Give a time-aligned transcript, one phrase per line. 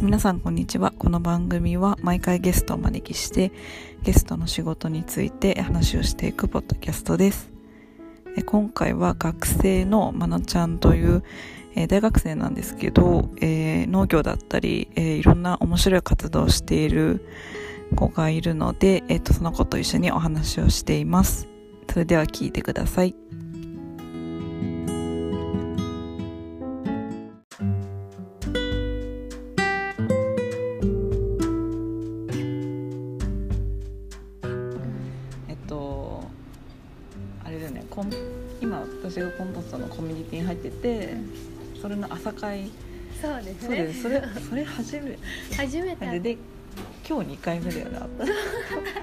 [0.00, 0.94] 皆さんこんにちは。
[0.96, 3.52] この番組は毎回ゲストをお招きして
[4.02, 7.52] ゲストの仕事について話をしていくポッドキャストです。
[8.46, 11.22] 今回は学生のまなちゃんという
[11.74, 17.26] え大学生なんですけど、え農業だったり、えいろんな面白い活動をしている
[17.94, 21.46] 子がいるので、えっとその子と一緒にお話をしています。
[21.90, 23.14] それでは聞いてください。
[44.82, 45.18] 初め
[45.56, 46.06] 初めて。
[46.06, 46.36] でで
[47.06, 48.28] 今日2回目だよね会っ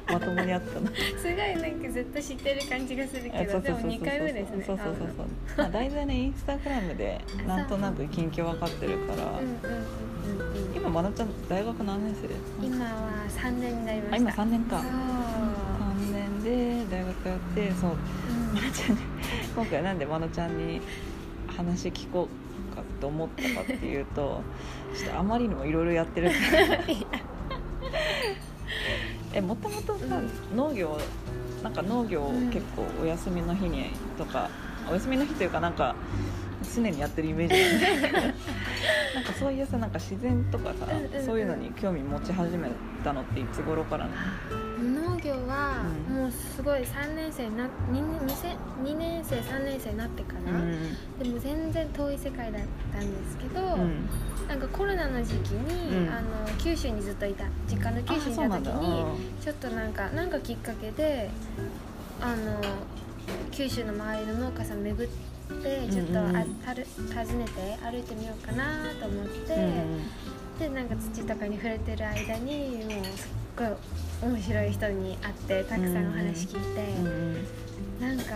[0.08, 4.64] たまともに会ったのすごいなんかずっと知ってる感じがするけどでも2回目ですね。
[4.66, 5.28] そうそうそうそう。
[5.58, 9.42] まあ大体ねインスタグラムでなんとなく近況分かってるから、
[10.74, 12.16] 今まなちゃん大学何年
[12.62, 12.66] 生？
[12.66, 14.16] 今は3年になりました。
[14.16, 14.82] あ今3年か。
[14.82, 14.92] そう。
[14.92, 17.92] 3年で大学やってそう。
[17.92, 17.98] うん。
[18.56, 19.02] まなちゃんに
[19.54, 20.80] 今回なんでまなちゃんに
[21.48, 22.47] 話聞こう
[22.78, 24.42] かって思ったかっていうと
[24.96, 26.80] ちょっとあまりにもいろいろやってるから。
[29.34, 30.22] えもともとさ
[30.56, 30.98] 農業
[31.64, 34.50] なんか農業を結構お休みの日にとか
[34.90, 35.96] お休みの日というかなんか
[36.76, 37.56] 常にやってるイメージ
[39.16, 41.26] なんかそういうさなんか自然とかさ、うんうんうん。
[41.26, 42.70] そういうのに興味持ち始め
[43.04, 44.12] たのっていつ頃からな
[44.82, 45.08] の？
[45.08, 47.70] 農業はうんもうすごい3年生な 2,
[48.84, 50.52] 2, 年生3年生になってから、
[51.24, 52.62] でも全然遠い世界だっ
[52.94, 54.08] たんですけど、うん。
[54.48, 56.10] なんかコロナの時期に、うん。
[56.10, 56.28] あの
[56.60, 59.06] 九州にずっといた実家の九州にいた時に
[59.42, 61.32] ちょっとなんかなんかきっかけで
[62.22, 62.62] あの
[63.52, 66.36] 九州の周りの農家さん巡ってちょっとあ、うんうん。
[66.36, 70.10] うんたる訪ねて歩いてみようかなと思って、うん
[70.60, 73.68] でなんか土とかに触れてる間にもうすっごい
[74.32, 77.46] 面白い人に会ってたくさんお話聞いて、うん。
[78.02, 78.34] なんか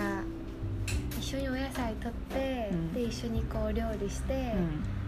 [1.19, 2.93] 一緒にお野菜取って、うん。
[2.93, 4.33] で一緒にこう料理して。
[4.33, 5.00] うん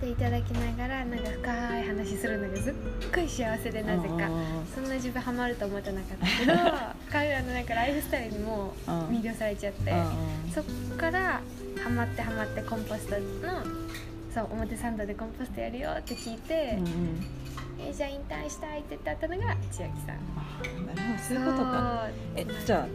[0.00, 2.74] でいただきながらなんか深い話するのがすっ
[3.14, 4.28] ごい幸せでなぜかあ
[4.74, 6.52] そんな自分ハマると思ってなかったけど
[7.10, 10.64] 彼らのなんかライフスタイルにも魅了されちゃってーそっ
[10.98, 11.40] から
[11.82, 13.62] ハマってハマってコンポストの
[14.34, 17.26] そう表参道でコンポストやるよって聞いてうんうん
[17.78, 20.16] えじゃあ引退したいって言ってあったのが千秋さん。
[20.36, 22.08] あなるほどそういうことか。
[22.34, 22.86] えじゃあ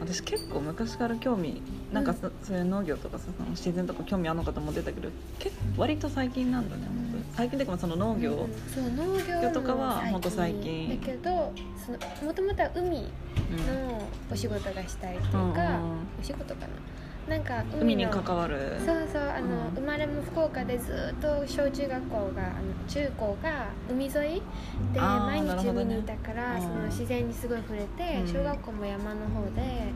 [0.00, 5.08] 私結構昔から興味なんかそ,、そういう農業とかさその自然とか興味あるのかと思ってたけど
[5.38, 8.36] 結構割と最近なんだね本当に最近でもその農業、うん
[8.72, 11.00] そう農業とかはもほんと最近。
[11.00, 11.52] だけど
[11.84, 11.98] その
[12.28, 15.52] もともとは海うんのお仕事がしたいっていうか、うんうん。
[16.20, 16.68] お仕事かな
[17.28, 18.76] なんか海にの関わる。
[18.78, 19.74] そうそうあの、うん。
[19.74, 22.26] 生まれも福岡でずっと小中学校があ
[22.62, 24.12] の中高が海沿い
[24.92, 28.26] で毎日海にいたから、うんその自然にすごい触れて、うん。
[28.32, 29.92] 小学校も山の方で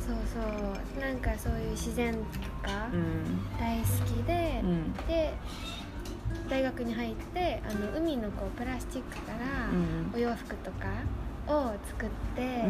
[0.00, 2.18] そうそうなんかそういう自然と
[2.66, 3.40] かうん。
[3.60, 4.92] 大好きで、うん。
[5.06, 5.34] で
[6.48, 10.10] 大学に入ってあの海のこうプラスチックからうん。
[10.14, 10.86] お洋服とか
[11.48, 12.64] を作って、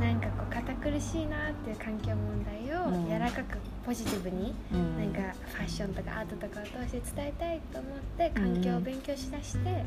[0.00, 0.39] なんかこう堅
[0.80, 3.04] 苦しいなっていう環境問題うん。
[3.04, 4.98] を柔らかくポジティブに、うん。
[4.98, 9.84] なんかファッションとかアートとかを通して伝えたいと思って環境を勉強しだして、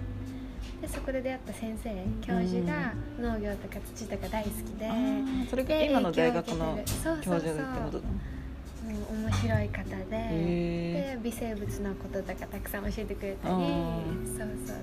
[0.82, 1.90] でそこで出会った先生
[2.22, 4.90] 教授が農業とか土とか大好きで、
[5.50, 8.12] それがで今の大学の教そうそう授ってことだも
[9.12, 10.06] う面白い方で。
[10.12, 13.56] へで微生物のこととかたくさん教えてくれたり。
[13.56, 14.78] そうそう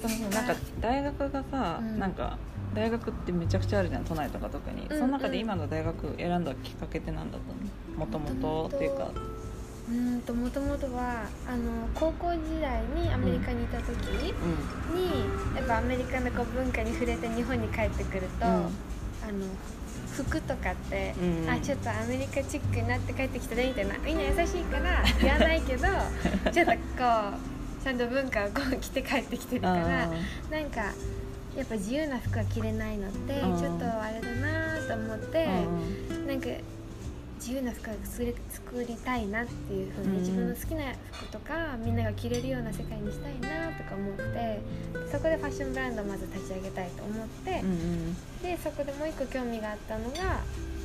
[0.00, 0.10] そう。
[0.10, 1.98] そうなんか大学がさ、うん。
[1.98, 2.38] なんか
[2.74, 7.52] 大学ってめちゃくちゃあるじゃん都内とか特に、うんその中で今の大学選んだきっかけって何だった
[7.92, 9.10] のもともとっていうか。
[9.88, 18.52] うーんともともとはあの高校時代にアメリカにいた時に、うやっぱアメリカのこう文化に触れて日本に帰ってくると、うん。
[18.52, 18.68] あの
[20.12, 21.50] 服とかって、うん。
[21.50, 23.98] あちょっとアメリカチックになって帰ってきたねみたいな。
[23.98, 25.88] みんな優しいから言わないけど
[26.52, 26.78] ちょっとこ
[27.80, 30.10] うちゃんと文化をこう着て帰ってきてるからあ
[30.50, 30.92] なんか
[31.56, 33.58] やっぱ自由な服が着れないのってうん。
[33.58, 36.48] ちょっとあれだなと思って、ーなんか
[37.42, 44.60] 自由な服が作り作りたいなっていう風に、うん自分の好きな服とかみんなが着れるような世界にしたいなとか思って
[45.10, 48.14] そこでファッションブランドをまず立ち上げたいと思って、うんうん。
[48.42, 50.40] でそこでもう一個興味があったのが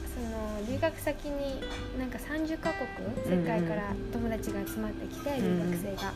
[0.09, 1.61] その留学先に
[1.99, 5.71] なんか30カ国世界から友達が集まってきて、うん。
[5.71, 6.13] 留学生が。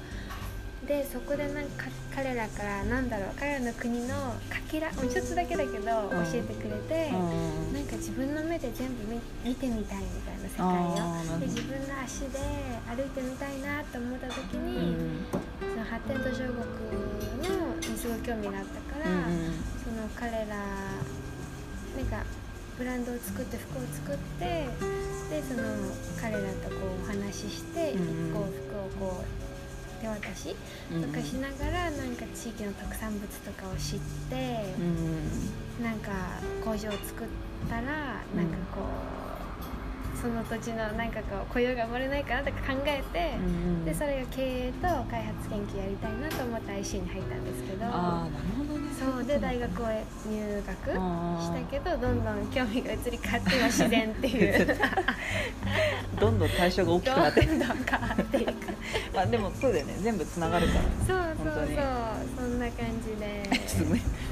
[0.87, 4.15] でそこでなんか彼らからなんだろう彼らの国の
[4.49, 7.73] かけらもうちょっとだけだけど教えてくれて、うん。
[7.73, 10.65] なんか自分の目で全部見見てみたいみたいな世界
[11.37, 12.39] をで自分の足で
[12.89, 15.25] 歩いてみたいなと思った時うに、ん。
[15.61, 16.65] その発展途上国
[17.45, 19.53] のにすごい興味があったから、うん
[19.85, 22.23] その彼らなんか
[22.77, 24.45] ブランドを作って服を作って
[25.29, 25.61] でその
[26.19, 28.33] 彼らとこうお話しして、うん。
[28.33, 29.50] こう服をこう
[30.01, 30.55] 手渡し
[30.91, 31.03] うん。
[31.03, 33.99] とかしながら、なんか地域の特産物とかを知っ
[34.29, 36.11] てう、んなんか
[36.65, 37.27] 工場を作っ
[37.69, 37.81] たら
[38.35, 47.85] なんかこう、その土地のなんかこう雇用が生まれないかなとか考えて、うんでそれが経営と開発研究やりたいなと思って IC に入ったんですけど。
[47.85, 48.70] ああなるほど。
[48.70, 48.70] ね
[49.01, 50.91] そうで大学を入学
[51.41, 54.77] したけどどんどん興味が移り変わって今自然っていう。
[56.21, 58.51] どんどん対象が大きくなってどんどん変わっていく。
[59.15, 59.95] まあでもそうだよね。
[60.01, 60.81] 全部つながるから。
[61.07, 61.65] そうそうそう。
[62.37, 63.67] そんな感じで。
[63.67, 64.01] すごい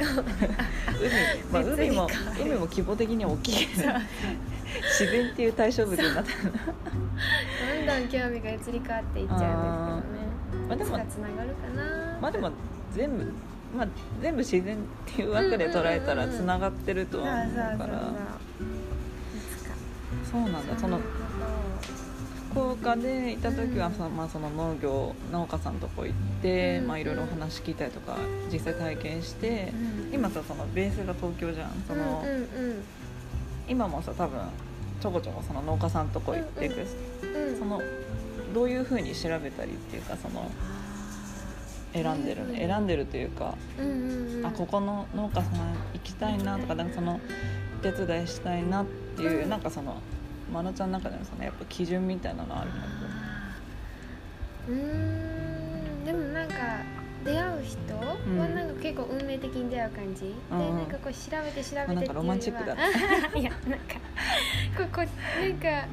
[1.42, 2.07] 海、まあ、海も
[2.39, 3.68] 海も規模的には大きい。
[3.68, 10.13] 自然っていう対象物になってるどんどん興味が移り変わっていっちゃうんです
[10.45, 10.68] けどね。
[10.68, 12.19] まあでもつながるかな。
[12.21, 12.51] まあでも
[12.94, 13.33] 全部
[13.75, 13.88] まあ
[14.21, 18.13] 全部自然っていう枠で捉えたらつながってるとは思うから。
[20.31, 20.77] そうなんだ。
[20.77, 21.00] その
[22.51, 28.18] 福岡でいた時は、うんそのまあ、その農業農家さんのとこ行って、うんまあ、いろいろお話聞いたりとか
[28.51, 29.71] 実際体験して
[30.12, 31.71] 今さそのベースが東京じゃん。
[31.88, 32.24] その、
[33.68, 34.39] 今もさ多分
[35.00, 36.86] ちょこちょこその農家さんのとこ行っていく、
[37.57, 37.81] その
[38.54, 40.51] どういうふうに調べたりっていうかその
[41.94, 42.52] 選んでるうん。
[42.54, 44.46] ね選んでるというか、うんうんうん。
[44.46, 45.54] あここの農家さん
[45.94, 47.20] 行きたいなとかなんかその
[47.82, 49.50] 手伝いしたいなっていう、うん。
[49.50, 49.98] なんかその
[50.52, 52.76] まなちゃんの中でもそのやっぱ基準みたいなのあるの？
[54.68, 56.06] うーん。
[56.06, 56.56] でもなんか
[57.24, 60.78] 出会う人はなんか結構運命的に出会う感じ、でうん。
[60.78, 62.82] なんかこう調べて調べてっていうよりはなんかロマンチックだね
[63.40, 63.96] いやなんか
[64.78, 65.88] こうこうなんか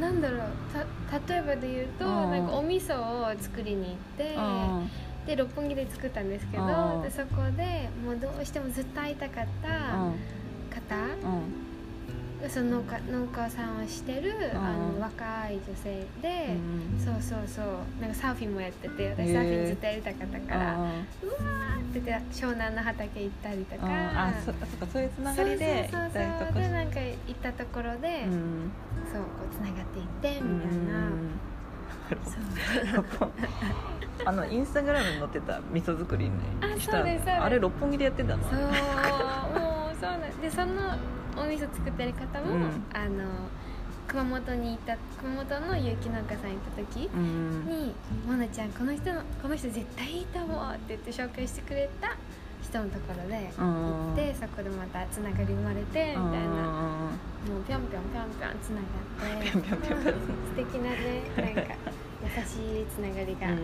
[0.00, 0.40] なんだろう
[0.72, 2.30] た例えばで言うと、うん。
[2.30, 4.90] なんかお味噌を作りに行って、うん。
[5.26, 7.02] で六本木で作ったんですけど、うん。
[7.02, 10.14] でそこでもうどうしてもずっと会いたかったうん。
[10.70, 11.67] 方、うん
[12.48, 17.04] その農家農家さんをしてる、うんあの若い女性で、うん。
[17.04, 17.66] そうそうそう。
[18.00, 19.34] なんかサーフィンもやっててへ私ー。
[19.34, 28.70] サーフィンずっとやりたかったから、うわーってて湘南の畑行ったりとか、うんあそそっかそういうつながりでそうそうそうでなんか行ったところで、うん。
[29.12, 30.06] そうこうつながっていっ
[30.36, 31.10] てうんみたいな、
[33.18, 33.30] そう。
[34.24, 37.04] あのインスタグラムに載ってた味噌作りねあした
[37.44, 38.42] あれ六本木でやってたの？
[38.44, 38.70] そうもう
[40.00, 40.96] そうなんでその
[41.40, 42.62] お味噌作ってる方も、うん。
[42.92, 43.24] あの
[44.08, 47.66] 熊本に行った熊本の有機農家さん行った時うん。
[47.66, 47.94] に
[48.26, 52.16] 「モナちゃんこの人のこの人絶対いいと思う」って言って紹介してくれた
[52.62, 53.64] 人のところでうん。
[53.66, 56.18] 行ってそこでまたつながり生まれてみたいな。
[57.48, 59.60] もうぴょんぴょんぴょんぴょんつながって素
[60.56, 61.74] 敵なねなんか
[62.24, 63.58] 優しいつながりがうん。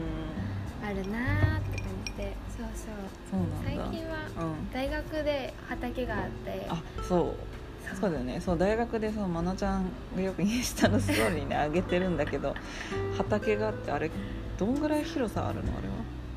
[0.85, 2.37] あるなーって感じで。
[2.57, 2.91] そうそ
[3.37, 3.41] う。
[3.65, 4.71] 最近はうん。
[4.73, 7.35] 大学で畑があってあそう
[8.01, 8.41] そうだよね。
[8.41, 9.87] そう大学でそうまなちゃん
[10.17, 12.55] がよくインスタのストーリーに上げてるんだけど
[13.17, 14.11] 畑があってあれ
[14.59, 15.95] どんぐらい広さあるのあれは？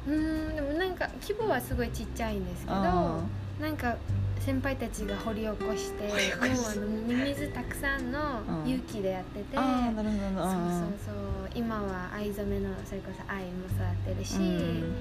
[0.08, 3.22] うーんでもなんか規模はすごいちっちゃいんですけどあ
[3.60, 3.96] なんか
[4.40, 8.70] 先輩たちが掘り起こしてもうあのミミズたくさんのうん。
[8.70, 14.94] 有機でやってて、ああなるほどそうなそうそう今は藍染めのそれこそ藍も育ってるし、うん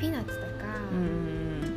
[0.00, 1.73] ピーナッツとか、うんさ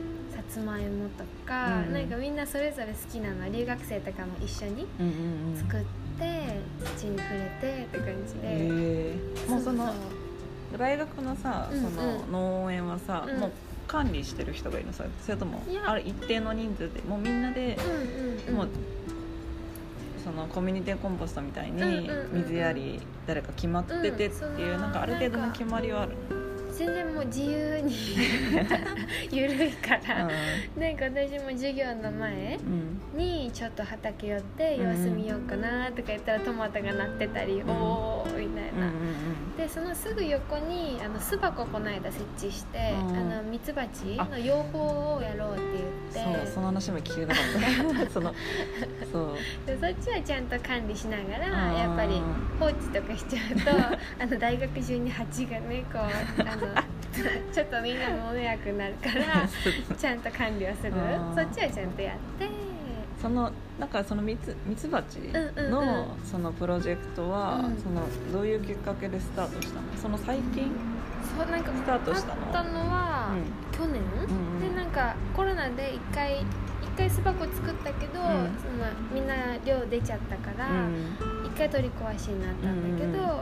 [0.50, 5.80] つまいもとか、うんなんかみんなそれぞれ好きなの留学生とかも一緒にうんうんうん作っ
[6.20, 6.60] て
[6.98, 9.16] 土に触れてって感じで、へ
[9.48, 12.26] えもうそのう大学のさうんその
[12.64, 13.40] 農園はさ、うん。
[13.40, 13.52] もう
[13.88, 14.94] 管理してる人がいるの？
[14.94, 18.56] さそれともある一定の人数でもうみんなで、うんうんうん。
[18.56, 18.68] もう
[20.26, 22.42] そのコミュニティコンポストみたいにうんうんうんうん。
[22.44, 26.18] 水やり誰か決まっててっていう、うなんかある程度の決まりはある
[26.78, 27.92] 全然もう自由に
[29.32, 30.32] ゆるいから、の
[30.78, 33.18] なんか私も授業の前うん。
[33.18, 37.70] にちょっと畑寄って様子見ようかなとか言ったらトマトがなってたり、ん。
[37.70, 38.58] おおみたいうんうん
[39.58, 43.16] な、でそのすぐ横にあの巣箱この間設置して、うん。
[43.18, 45.62] あのミツバチの養蜂をやろうって
[46.14, 46.44] 言って。
[46.46, 48.10] そうその話も聞きたかった。
[48.14, 48.34] その
[49.12, 49.36] そう。
[49.66, 51.78] でそっちはちゃんと管理しながらうん。
[51.78, 52.22] やっぱり
[52.60, 56.67] 放置とかしちゃうとあの大学中に蜂がねこうあの
[57.52, 59.48] ちょっとみんなも迷惑になるから
[59.98, 62.68] ちゃんと管理をするうんそっちはちゃんとやって。
[63.22, 66.06] そのなんかそのミツミツバチうんうんのうん。
[66.24, 67.78] そのプロジェクトは、うん。
[67.78, 69.82] そのどういうきっかけでスタートしたの？
[70.00, 70.72] その最近、
[71.36, 72.46] そうなんかスタートしたの？
[72.46, 73.30] あったのは、
[73.72, 74.76] 去年、うんうん。
[74.76, 76.46] でなんかコロナで一回一
[76.96, 78.24] 回巣箱作ったけど、ん。
[78.24, 79.34] そのみんな
[79.66, 81.16] 量出ちゃったからうん。
[81.44, 83.38] 一、回取り壊しになったんだけど、うんうん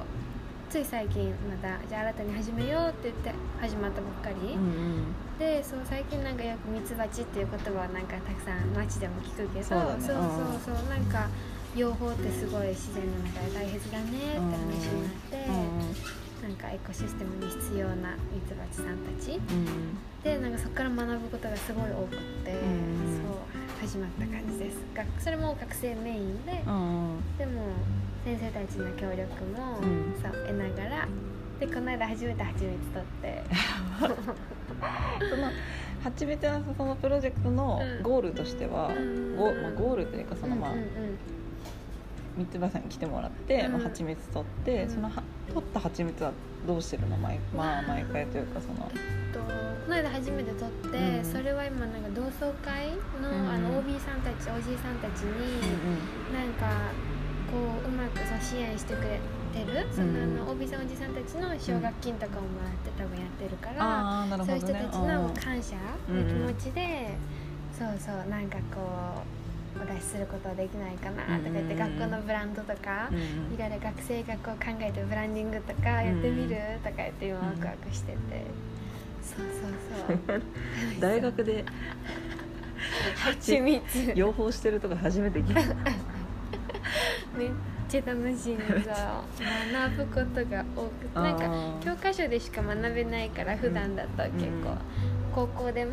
[0.76, 10.04] つい最近またじゃあ新たに始めようって言って始まったばっかり、うんでそう最近なんかよくミツバチっていう言葉はなんかたくさん街でも聞くけどそうだね。
[10.04, 11.28] そうそうそうなんか
[11.76, 15.48] 養蜂ってすごい自然の中で大切だねって話になって、
[16.44, 19.40] なんかエコシステムに必要なミツバチさんたち。
[19.40, 24.78] うんでなんかそこから学ぶことがすごい多くって、うんそう始まった感じです。
[24.96, 27.38] がそれも学生メインで、うんうん。
[27.38, 27.62] でも
[28.26, 30.16] 先生たちの協力も、うん。
[30.20, 31.08] そう得ながら
[31.60, 33.44] でこの間初めて蜂蜜取って。
[35.30, 35.52] その
[36.04, 38.04] 初めてのそのプロジェクトのうん。
[38.04, 39.36] ゴールとしては、うん。
[39.38, 40.90] ゴまあ、ゴールというかそのまあ、うんうんうん。
[42.38, 43.74] 三つ葉さんに来てもらって、うん。
[43.74, 44.90] まあ、蜂蜜取って、うん。
[44.90, 45.22] そのは
[45.54, 46.32] 取った蜂蜜は
[46.66, 47.18] どうしてるの？
[47.18, 48.90] 毎,、まあ、毎回というかその
[49.32, 51.24] とこの間初めて撮って、うん。
[51.24, 52.90] それは今なんか同窓会
[53.22, 53.50] の,、うん。
[53.50, 55.62] あの OB さんたちおじいさんたちに、
[56.34, 56.92] なんか
[57.56, 59.20] こううまくそう支援してくれ
[59.56, 64.60] てる、そのあの OB さんおじさんたちの奨学金とかをもらって多分やってるから、ああなるほどね。
[64.60, 65.76] そういう人たちの感謝
[66.12, 67.16] の気持ちで、
[67.74, 69.24] うそうそうなんかこ
[69.80, 78.18] うお出しすることはできないかなとか言って、うん学校のブランドとか、うんいろいろ学生がこう考えてるブランディングとかやってみる、とか言って今ワクワクしてて、
[79.24, 80.42] そうそうそう。
[81.00, 81.64] 大学で
[83.16, 83.82] 蜂蜜。
[84.16, 85.62] 養蜂してるとか初めて聞いた
[87.38, 87.50] めっ
[87.90, 88.96] ちゃ楽しいんですよ
[89.72, 91.50] 学ぶことが多くてなんか
[91.84, 94.78] 教科書でしか学べないから普段だと結構、うん
[95.36, 95.92] 高校でも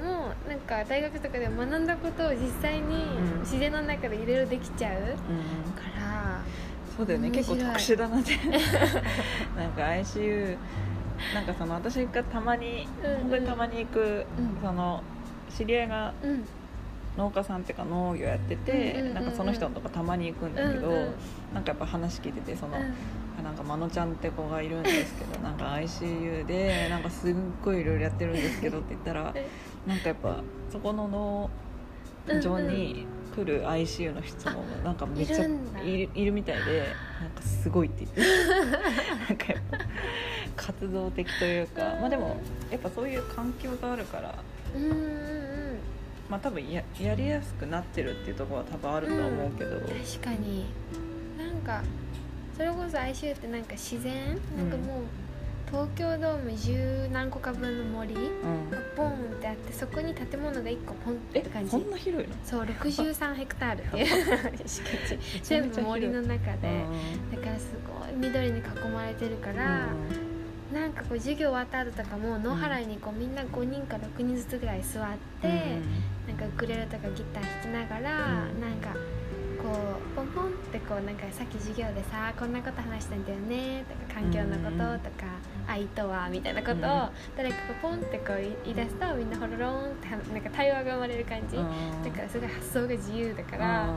[0.49, 3.41] なんか大学とかでも学んだことを実際にん。
[3.41, 5.09] 自然の中でいろいろできちゃううん。
[5.09, 5.17] か
[5.99, 6.41] ら、
[6.97, 7.31] そうだよね。
[7.33, 8.37] 結構特殊だなって。
[9.59, 10.57] なんか ICU
[11.35, 13.21] なんかその私がたまに、うんうん。
[13.23, 14.01] 本当にたまに行く、
[14.39, 14.59] うん。
[14.63, 15.03] その
[15.51, 16.45] 知り合いがうん
[17.17, 21.15] 農家さんっていうか農業やってて、なんかその人のとこたまに行くんだけど、うんうん。
[21.55, 22.79] なんかやっぱ話聞いててその、
[23.43, 29.47] なんかまのちゃんって子がいるんですけど なんか ICU でなんかすっごいいろいろやってるんですけどって言ったら え。
[29.87, 30.37] なんかやっぱ
[30.71, 31.51] そこの農
[32.41, 35.45] 場に来る ICU の人もなんかめっちゃ
[35.85, 36.87] いるいるみたいで
[37.21, 38.23] なんかすごいって言って。
[39.29, 39.79] なんかやっぱ
[40.55, 42.37] 活動的というかまあでも
[42.71, 44.35] やっぱそういう環境があるから
[46.33, 49.91] まあ多分ややりやすくなってるっていうところは多分あるとは思うけど、確
[50.25, 50.65] かに。
[51.39, 51.83] なんか
[52.57, 54.29] それこそ ICU ってなんか自然？
[54.57, 55.05] なんかもう
[55.71, 58.31] 東京ドーム十何個か分の森がうん、
[58.97, 61.71] ボンってあってそこに建物が1個ポンってえ感じ。
[61.71, 62.35] そんな広いの？
[62.45, 64.07] そう63ヘクタールっていう
[64.67, 65.19] 敷地。
[65.43, 66.85] 全部森の中で。
[67.35, 69.89] だからすごい緑に囲まれてるから、
[70.73, 75.05] なんかこう授業終わった後とかも野原にこうみんな5人か6人ずつぐらい座っ
[75.41, 75.49] て、
[76.27, 78.61] なんかウクレレとかギター弾きながら、うん。
[78.61, 78.95] なんか
[79.63, 79.69] こ
[80.13, 85.27] うポンポンってこうなんかさっき授業でさこんなこと話したんだよねとか環境のこととか、
[85.67, 86.81] 愛とはみたいなことをうん。
[87.37, 91.63] 誰かがポンってこう言い出すとみんなホロロンってなんか対話が生まれる感じ、だ
[92.17, 93.89] からすごい発想が自由だから。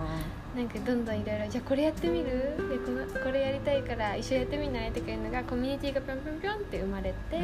[0.56, 2.26] なんかどんどんいろいろじゃあこれやってみる？
[2.26, 4.92] でこのこれやりたいから一緒にやってみない？
[4.94, 7.42] とかいうのがコミュニティがぴょんぴょんぴょんって生まれて、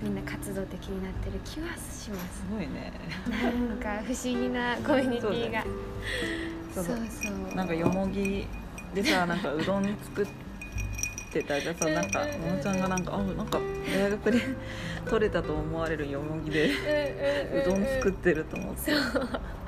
[0.00, 2.38] みんな活動的になってる気はします。
[2.38, 2.92] すごいね。
[3.68, 5.64] なんか不思議なコミュニティが。
[6.74, 7.54] そうだそうそう。
[7.54, 8.46] なんかよもぎ
[8.94, 10.32] でさなんかうどん作って
[11.42, 12.40] たじゃさなんかうんうんうん。
[12.42, 13.60] ももちゃんがなんかあなんか
[13.92, 14.40] 大学で
[15.08, 16.70] 取れたと思われるよもぎで
[17.66, 18.92] うどん作ってると思って。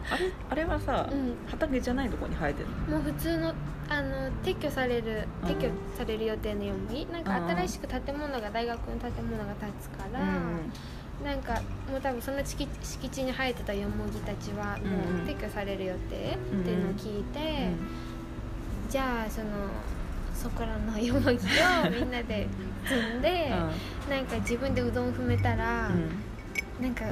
[0.08, 1.34] あれあれはさ、うん。
[1.50, 2.98] 畑じゃないとこに生えてるの？
[2.98, 3.52] もう普通の
[3.88, 5.48] あの撤去されるうん。
[5.48, 5.68] 撤去
[5.98, 10.20] される予定のようになんかうん新しく建物が大学の建物が建つから、
[11.24, 17.70] なんかもう多分その敷地敷地に生えてたヨモギたちはもう撤去される予定っていうのを聞いて、
[18.88, 19.46] じゃあその
[20.46, 22.46] そこらのヨモギをみんなで
[22.84, 23.48] 積んで、
[24.08, 25.90] なんか自分でうどん踏めたら、
[26.80, 27.04] なんか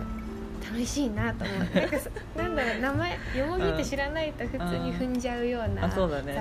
[0.64, 1.88] 楽しいなと思って。
[2.38, 5.88] なんだろう名前よもぎって知らないと普通に踏んじゃうような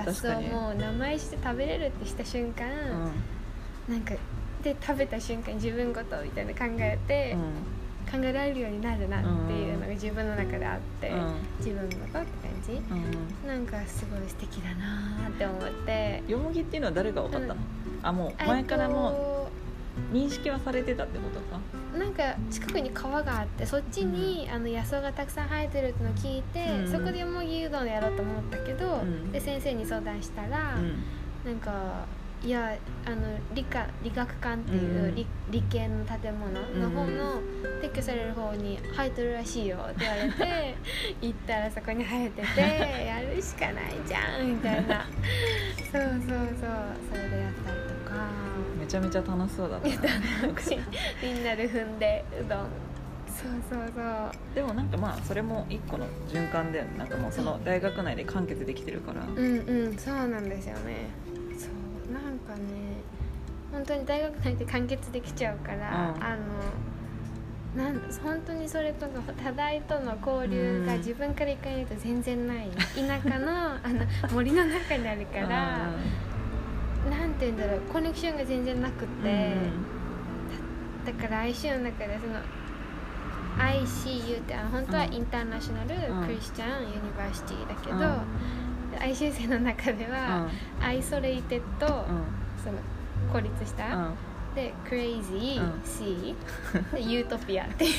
[0.04, 2.64] 雑草も名前して食べれるってした瞬間、
[3.88, 4.14] なんか
[4.62, 7.36] で食べた瞬間自分ごとみたいな考えて、
[8.10, 11.12] 考えられるようになるなっていうのが自分の中であって、
[11.58, 12.24] 自分ごとって感
[12.64, 12.80] じ？
[13.46, 16.22] なんかすごい素敵だなって思って。
[16.28, 17.60] よもぎっていうのは誰が分かったの、うん。
[18.02, 19.48] あもう前からもも
[20.12, 21.60] 認識はされてたってことか？
[21.98, 26.90] なんか近くに川があってそっちに、あの野草がたくさん生えてるってのを聞いて、うん。
[26.90, 29.32] そこでもぎうどんやろうと思ったけど、うん。
[29.32, 31.02] で先生に相談したら、うん。
[31.44, 32.06] なんか
[32.44, 33.16] いやあの
[33.54, 35.14] 理科理学館っていう、うん。
[35.14, 37.40] 理理系の建物の方の、
[37.80, 40.74] 撤去される方に生えてるらしいよって言われて
[41.22, 42.60] 行ったらそこに生えてて
[43.06, 45.06] やるしかないじゃんみたいな。
[45.90, 46.70] そうそうそう。
[47.10, 48.28] それでやったりとか。
[48.78, 49.88] めちゃめちゃ楽しそうだった。
[49.88, 49.94] な
[51.22, 52.66] みんなで踏んでうどん。
[53.26, 54.54] そうそうそう。
[54.54, 59.22] でもなんかまあそれも一個の循環でなんかもうその大学内で完結できてるから。
[59.24, 61.08] うんうんそうなんですよね
[62.12, 63.02] なんかね
[63.72, 66.24] 本当に大学内で完結できちゃうから、うん。
[66.24, 66.44] あの
[67.76, 70.98] なん本当にそれとの多大との交流がうん。
[70.98, 72.70] 自分から行かないと全然ない。
[72.70, 75.90] 田舎のあの森の中にあるから
[77.10, 79.56] なんて言うんだろうコネクションが全然なくって、
[81.04, 82.40] だから ICU の中でその
[83.58, 86.26] ICU ってあの本当は International うん。
[86.26, 87.98] Christian University だけど、
[88.94, 89.02] うん。
[89.10, 90.12] ICU 生の中でうん。
[90.12, 90.48] は、
[90.80, 92.24] isolated、うん
[92.62, 92.78] その
[93.32, 94.14] 孤立した、うん。
[94.54, 95.82] で crazy、うん。
[95.84, 96.34] C
[96.94, 97.92] で utopia っていう。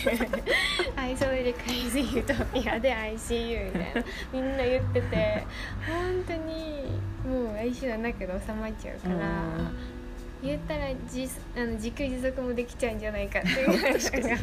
[0.96, 4.04] アイソレで crazy utopia で ICU みたいな。
[4.34, 5.46] みんな言ってて
[5.88, 6.86] 本当に
[7.26, 9.16] もう ICU の中で収まっちゃうから、
[10.42, 13.68] 言ったら自あの自給自足もできちゃうんじゃないかっていう。
[14.00, 14.38] 確かに。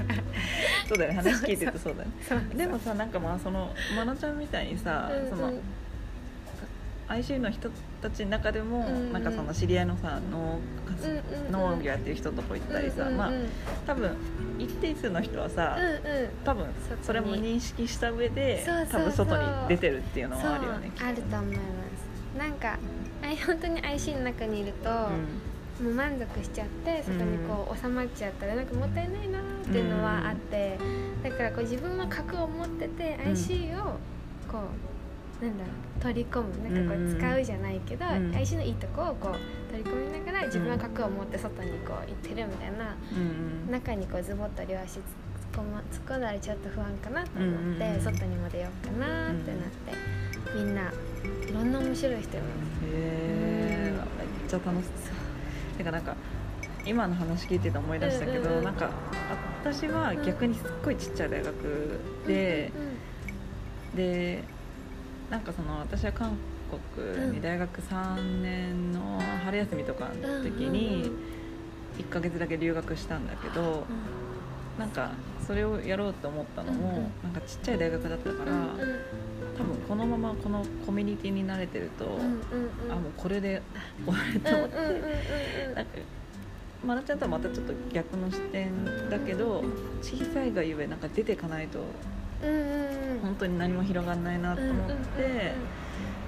[0.88, 1.14] そうだね。
[1.14, 2.54] 話聞いてるとそうだね。
[2.54, 5.30] でもさなんかまあそのまなちゃんみたいにさ、うんうん。
[5.30, 5.52] その
[7.08, 10.58] ICU の人たちの中でも、うんうんなんかその知り合いのさ農
[11.02, 13.30] うんうんうん農業やってる人とこ行ったりさ、うんうんうんまあ
[13.86, 14.16] 多分
[14.58, 16.28] 一定数の人はさ、うんうん。
[16.44, 16.66] 多分
[17.02, 21.62] それも認識した上で多分外に出てるっていうのそうはあるよねきっとあると思いま
[22.34, 22.38] す。
[22.38, 22.78] なんか
[23.46, 30.78] 本当に IC の中にいると、もう満足しちゃってそこにこう収まっちゃったらなんかもったいないなっていうのはあって、
[31.22, 33.98] だからこう自分は核を持っててうん IC を
[34.50, 34.91] こう
[35.42, 36.70] なんだろう取り込む。
[36.70, 38.34] なんかこうんう使うじゃないけど、うん。
[38.34, 43.72] IC のいいとこをこう取り込みながら自分は核を持って外にこう行ってるみたいなうんうん。
[43.72, 45.04] 中にこうズボッと両足突っ
[45.52, 48.00] 込ま突っ込んだらちょっと不安かなと思って、うんうんうん。
[48.00, 49.92] 外にも出ようかなってなって、
[50.54, 52.84] みんないろんな面白い人います。
[52.84, 55.12] へえめっちゃ楽しそ
[55.74, 55.78] う。
[55.78, 56.14] てかなんか
[56.84, 58.64] 今の話聞いてて思い出したけど、うんうんうん。
[58.64, 58.90] なんか
[59.64, 61.54] 私は逆にすっごいちっちゃい大学
[62.26, 62.72] で、
[63.94, 64.44] で
[65.30, 66.36] なんかその私は韓
[66.94, 71.10] 国に大学3年の春休みとかの時に
[71.98, 73.84] 1ヶ月だけ留学したんだけど
[74.78, 75.12] なんか
[75.46, 78.52] それをやろうと思ったのもなんかちっちゃい大学だったから
[79.58, 82.18] 多分このままこのコミュニティに慣れてると
[82.90, 83.62] あもうこれで
[84.04, 84.74] 終わると思って。
[85.74, 85.90] なんか
[86.84, 89.62] まなちゃんとはまたちょっと逆の視点だけど
[90.02, 91.78] 小さいがゆえなんか出ていかないと
[92.42, 95.52] 本当に何も広がんないなと思って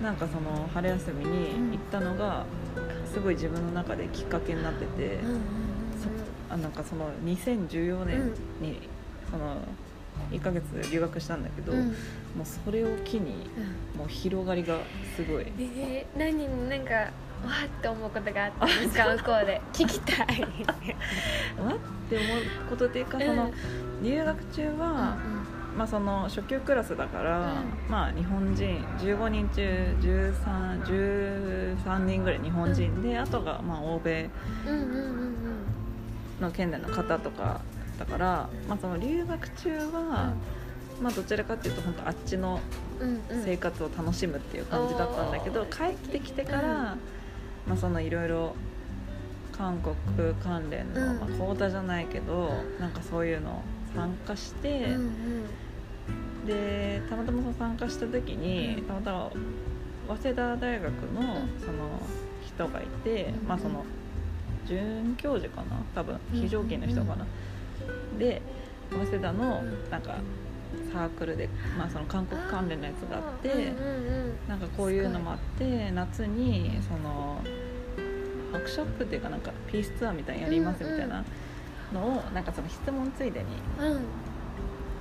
[0.02, 2.44] なんかその春休みに行ったのが
[3.12, 5.40] すごい自分の中できっかけになっててうんうんうん
[6.50, 8.88] あなんかその2014年に
[9.30, 9.56] その
[10.30, 11.88] 1ヶ月留学したんだけどうん。
[11.88, 13.48] もうそれを機に
[13.96, 14.78] もう広がりが
[15.16, 15.46] すごい。
[15.58, 19.60] えー、何になんかわーって思うことがあったんですか向こうで。
[19.72, 20.42] 聞きたい。
[20.42, 23.26] わって思うことっていうかうん。
[23.26, 23.52] その
[24.02, 25.16] 留学中は、
[25.76, 27.90] まあ、その初級クラスだから、うん。
[27.90, 34.30] まあ日本人15人中 13, 13人ぐらい日本人で、あとがまあ欧米
[34.66, 35.34] うんうんうんうん
[36.40, 37.60] の県内の方とか
[37.98, 40.32] だから、まあ、その留学中は、
[41.00, 42.60] まあ、どちらかっていうと本当あっちの
[43.00, 43.44] うんうん。
[43.44, 46.66] 生活を楽しむっていう感じだったんだけど、うん帰ってきてから、うん。
[46.66, 46.96] ま
[47.74, 48.54] あ、そのいろいろ
[49.56, 51.20] 韓国関連の、うん。
[51.20, 53.62] まあ、講座じゃないけどなんかそういうの
[53.94, 55.10] 参加して、うんうん
[56.46, 58.84] でたまたまその参加した時に、うん。
[58.84, 59.30] たまたま
[60.08, 62.00] 早稲田大学のその
[62.44, 63.48] 人がいて、うん。
[63.48, 63.84] まあその
[64.66, 65.76] 准教授かな？
[65.94, 66.40] 多分うん。
[66.40, 67.26] 非常勤の人かな、
[68.18, 68.42] で
[68.90, 69.90] 早稲田のうん。
[69.90, 70.16] なんか
[70.92, 73.72] サークルで、まあ、その韓国関連のやつがあって、
[74.48, 77.40] なんかこういうのもあって夏にその
[78.52, 81.24] ワークショップっていうかなんかピースツアーみたいにやりますみたいな
[81.92, 83.46] のをなんかその質問ついでに
[83.78, 84.00] うん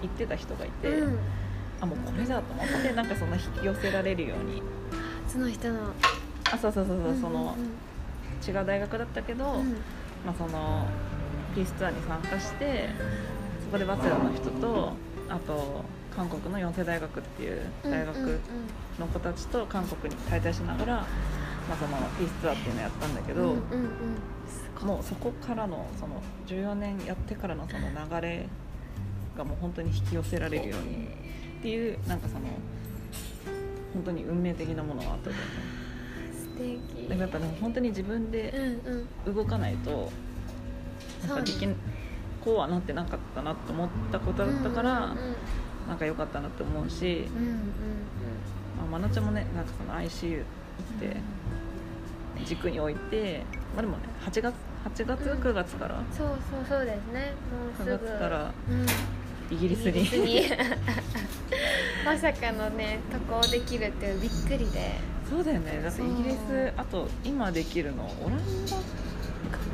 [0.04, 1.18] 言ってた人がいて、うん。
[1.82, 4.62] あもうこれだと思ってなんかその引き寄せられるように。
[5.28, 5.80] その人の。
[6.52, 7.74] あそうそうそうそう、そのうん
[8.46, 9.60] 違う大学だったけど、うん。
[9.62, 9.78] うん
[10.26, 10.86] まあ、その
[11.54, 12.90] ピースツアーに参加して
[13.66, 14.94] そこで早稲田の人と
[15.30, 15.84] あと
[16.16, 18.40] 韓国の四世大学っていう大学
[19.00, 21.06] の子たちと韓国に滞在しながら、ま
[21.74, 23.56] あ、そのピースツアーっていうのをやったんだけど、うんうん
[24.82, 24.88] うん。
[24.88, 28.48] もうそこからのその14年やってからのその流れ
[29.38, 31.08] がもう本当に引き寄せられるように
[31.60, 32.42] っていうなんかその
[33.94, 35.44] 本当に運命的なものがあったと思う。
[36.34, 37.08] 素敵。
[37.08, 38.54] でもやっぱでも本当に自分で
[38.86, 39.36] うんうん。
[39.36, 40.12] 動かないと
[41.28, 41.76] なんかできん
[42.44, 45.18] こうはなってなかったなと思ったことだったから、うん
[45.88, 47.46] なんか良かったなって思うし、うんうん。
[47.46, 47.56] うん
[48.78, 50.46] まあ、まなちゃんもねなんかその ICU っ
[51.00, 51.18] て
[52.46, 53.42] 軸に置いて、
[53.76, 54.56] まあ、でもね8月
[54.96, 55.40] 8月うん。
[55.40, 57.34] 9月からそうそうそうですね。
[57.52, 57.92] もうすぐ。
[57.92, 58.86] 9月からうん
[59.52, 60.44] イギリスに。
[62.06, 64.92] まさかのね渡航できるっていうびっくりで。
[65.30, 65.82] そうだよね。
[65.82, 68.78] だってイギリスあと今できるのオランダ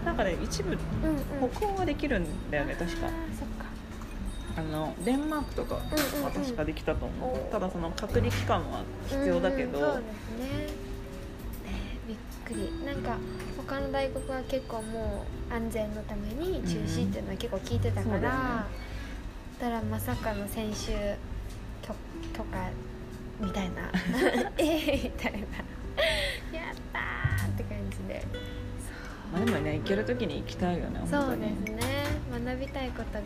[0.05, 1.51] なんかね一部うんうん。
[1.51, 3.07] 北欧はできるんだよね確か。
[3.07, 3.65] あーそっか。
[4.57, 6.31] あのデンマークとかはうんうんうん。
[6.31, 7.51] 確かできたと思う、おー。
[7.51, 10.45] ただその隔離期間は必要だけど、うんうんそうですね
[11.65, 12.85] ねびっくり。
[12.85, 13.17] なんか
[13.57, 18.67] 他の大学は結構もう安全のために中止っていうのは結構聞いてたから、そうだ
[19.61, 20.91] よねだからまさかの先週
[21.81, 21.93] 許
[22.37, 22.69] 許可
[23.39, 23.89] みたいな。
[24.57, 25.37] えーみたいな。
[25.39, 28.25] やったーって感じで。
[29.33, 31.65] まあ、でもね行ける時に行きたいよねそう本当に。
[31.65, 31.93] ですね。
[32.45, 33.21] 学びたいことが。
[33.21, 33.25] そう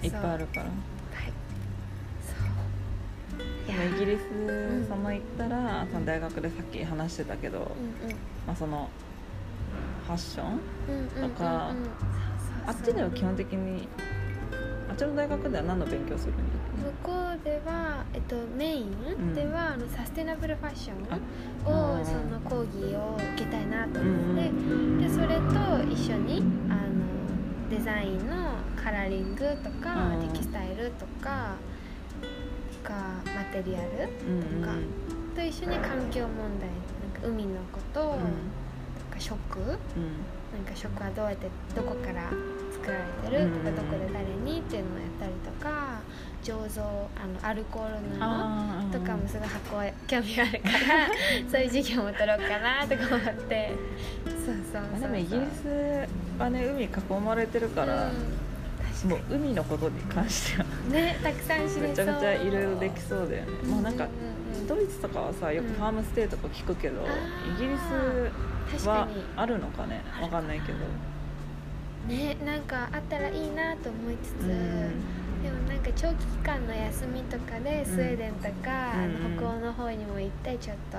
[0.00, 0.06] そう。
[0.06, 0.62] いっぱいあるから。
[0.64, 0.72] はい。
[2.24, 3.72] そう。
[3.72, 4.18] いやでもイギリん。
[4.84, 8.16] スその行ったらその大学でさっき話してたけど、うんうん。
[8.46, 8.88] まあ、その
[10.06, 11.72] ファッションうんうんうんとか
[12.66, 13.86] あっちでは基本的に
[14.98, 16.42] ちの大学では何の勉強するん向
[17.04, 30.28] こうでは、えっと、メイんンでは、あのサステナブルファッションあをうんその講義を受けたいなと思って、うんでそれと一緒にあのデザインのカラーリングとか、うん。
[30.28, 31.54] テキスタイルとか
[32.82, 34.74] かマテリアルとか
[35.36, 39.60] と一緒に環境問題なんか海のこととか食。
[40.48, 42.30] なんか食はどうやってどこから
[43.22, 46.00] 作られてるとか、うんどこで誰にっていうのをやったりとか
[46.42, 46.82] 醸造
[47.16, 51.08] あのアルコール布あーとかもすごい発酵興味あるから
[51.50, 53.72] そういう授業も取ろうかなとか思って。
[54.26, 56.88] そうそうそうまあ、でもイギリスはね海囲
[57.20, 59.10] まれてるから、うん。
[59.10, 64.60] もう海のことに関してはねたくさん知れめちゃめちゃいろいろできそうだよね、もうなんかうんうん。
[64.62, 65.74] うんドイツとかはさよくうん。
[65.74, 67.54] ファームステイとか聞くけど、あー。
[67.54, 67.78] イギリ
[68.78, 70.02] スはあるのかね？
[70.20, 70.78] わかんないけど
[72.08, 75.42] ねなんかあったらいいなと思いつつ、うん。
[75.42, 80.98] でもなんか長期期間の休みとかでスウェーデンとか、うんあの北欧の方にも行ってちょっと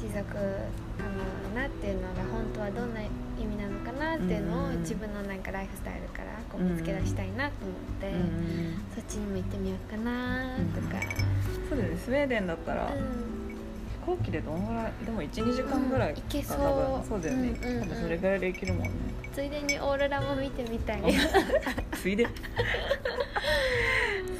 [0.00, 3.06] 持続可能だなっていうのが本当はどんな意
[3.44, 4.80] 味なのかなっていうのをうん。
[4.80, 8.74] 自分のなんかライフスタイルからこう見つけ出したいなと思って、うん。
[8.94, 11.00] そっちにも行ってみようかなとか、
[11.68, 11.98] そうだよね。
[11.98, 12.92] スウェーデンだったら、
[14.06, 16.58] 行機でどんぐらいでも12時間ぐらいか、うん行けそう。
[17.08, 17.82] そうだよね、うんうんうん。
[17.82, 18.90] 多分それぐらいで行けるもんね。
[19.34, 21.00] ついでにオーロラも見てみたい。
[21.02, 21.02] あ
[21.96, 22.26] ついで。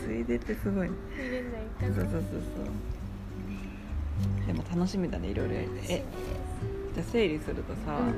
[0.07, 0.95] ついでってすごいね。
[1.19, 1.95] 見れないかな。
[1.97, 2.63] そうそうそうそ
[4.45, 4.47] う。
[4.47, 5.55] でも楽しみだねいろいろ。
[5.55, 6.05] やりてえ
[6.95, 8.15] じゃあ整理するとさ、うんうん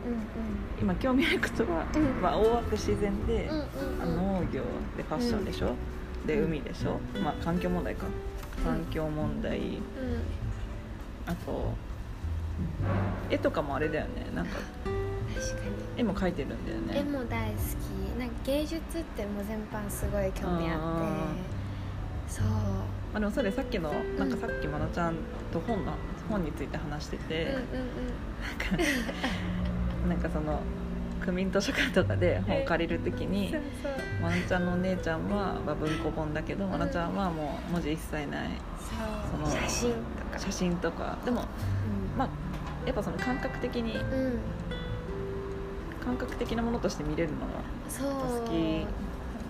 [0.80, 2.22] 今興味あることは、うん。
[2.22, 4.12] まあ、大枠自然で、うんうんあうん。
[4.12, 4.62] うん農業
[4.96, 5.74] でファッションでしょ、
[6.26, 8.06] で海でしょ、まあ環境問題か。
[8.64, 9.82] 環境問題、うん
[11.28, 11.74] あと
[13.30, 14.26] 絵とかもあれだよね。
[14.34, 14.56] なんか
[15.34, 15.70] 確かに。
[15.98, 16.98] 絵も描いてるんだよね。
[16.98, 18.18] 絵も大好き。
[18.18, 21.38] なんか芸術ってもう全般すごい興味あっ
[22.26, 22.32] て。
[22.32, 22.46] そう。
[22.46, 25.16] まあ、でもそれさっきのなんかさっきまなちゃん
[25.52, 25.92] と本の
[26.28, 27.58] 本について話してて、うんうん
[30.08, 30.60] なんかその
[31.20, 33.92] 区民図書館とかで本借りるときうんにそうそう。
[34.22, 36.70] まなちゃんのお姉ちゃんは、まあ、文庫本だけどん。
[36.70, 38.48] まなちゃんはもう文字一切ない。
[39.30, 39.94] その写真
[40.36, 41.16] 写真とか。
[41.24, 41.44] でも
[42.16, 42.28] まあ
[42.86, 43.94] やっぱその感覚的に
[46.04, 47.46] 感覚的なものとして見れるのが
[47.88, 48.40] そう。
[48.42, 48.86] 好き。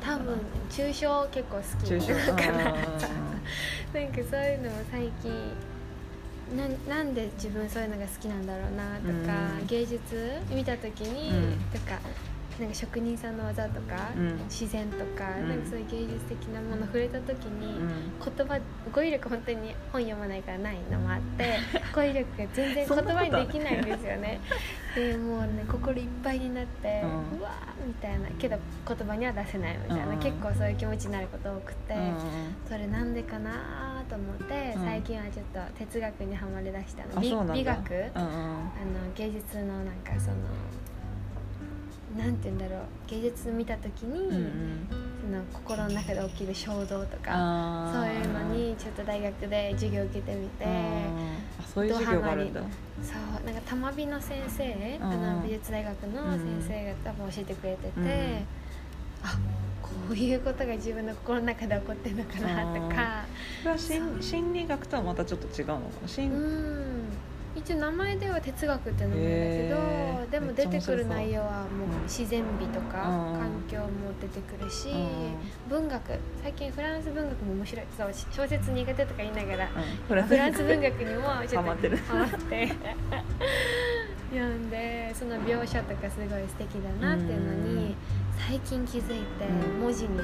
[0.01, 0.39] 多分
[0.71, 1.93] 抽象結構好き。
[1.93, 2.15] 抽象。
[2.37, 5.33] だからうんなんかそういうのも最近
[6.57, 9.67] なんなんで自分そういうのが好きなんだろうなとか、うん。
[9.67, 11.59] 芸術見た時に、うん。
[11.73, 11.99] とか
[12.59, 14.39] なんか職人さんの技とか、うん。
[14.49, 15.49] 自然とか,、うん。
[15.49, 18.13] なんかそういう芸術的なもの触れた時に、うん。
[18.19, 18.59] 言葉
[18.93, 21.59] 語彙力本当に本読まないからないのもあって
[21.95, 24.41] 語彙力が全然言葉にできないんですよね。
[24.97, 30.19] でもうね心いっぱいになって、ううんわーみたいなけど言葉には出せないみたいな、うん。
[30.19, 32.15] 結構そういう気持ちになること多くて、うん
[32.69, 34.85] それなんでかなと思って、うん。
[34.85, 37.21] 最近はちょっと哲学にはまりだしたの。
[37.21, 38.27] 美美学、あの
[39.15, 40.37] 芸術のなんかその
[42.19, 45.33] なんて言うんだろう芸術見た時に、うんうん。
[45.33, 52.63] の心の中で起きる衝動とかあそういうのにちょっと大学で授業受けてみてあそういう授業があるんだ。
[53.03, 58.07] そうなんか玉美の先生あの美術大学の先生が多分教えてくれてて、うん。
[59.23, 59.39] あ
[59.83, 63.25] こういうことが自分の心の中で起こってるのかなとか。
[63.63, 66.09] それは心心理学とはまたちょっと違うのかな？
[66.09, 67.05] 心うん
[67.59, 70.31] 一応名前では哲学って名前だけへどー。
[70.31, 73.39] でも出てくる内容はもううん自然美とかうん。
[73.39, 73.87] 環境も
[74.21, 75.37] 出てくるしうん。
[75.69, 76.03] 文学。
[76.43, 77.87] 最近フランス文学も面白い。
[77.97, 79.69] そう小説苦手とか言いながら
[80.07, 81.97] フラフランス文学にもちょっとハマってる。
[82.09, 82.69] ハマって。
[84.31, 87.97] 読んでその描写とかすごい素敵だなっていうのに
[88.47, 89.81] 最近気づいてうん。
[89.81, 90.19] 文字に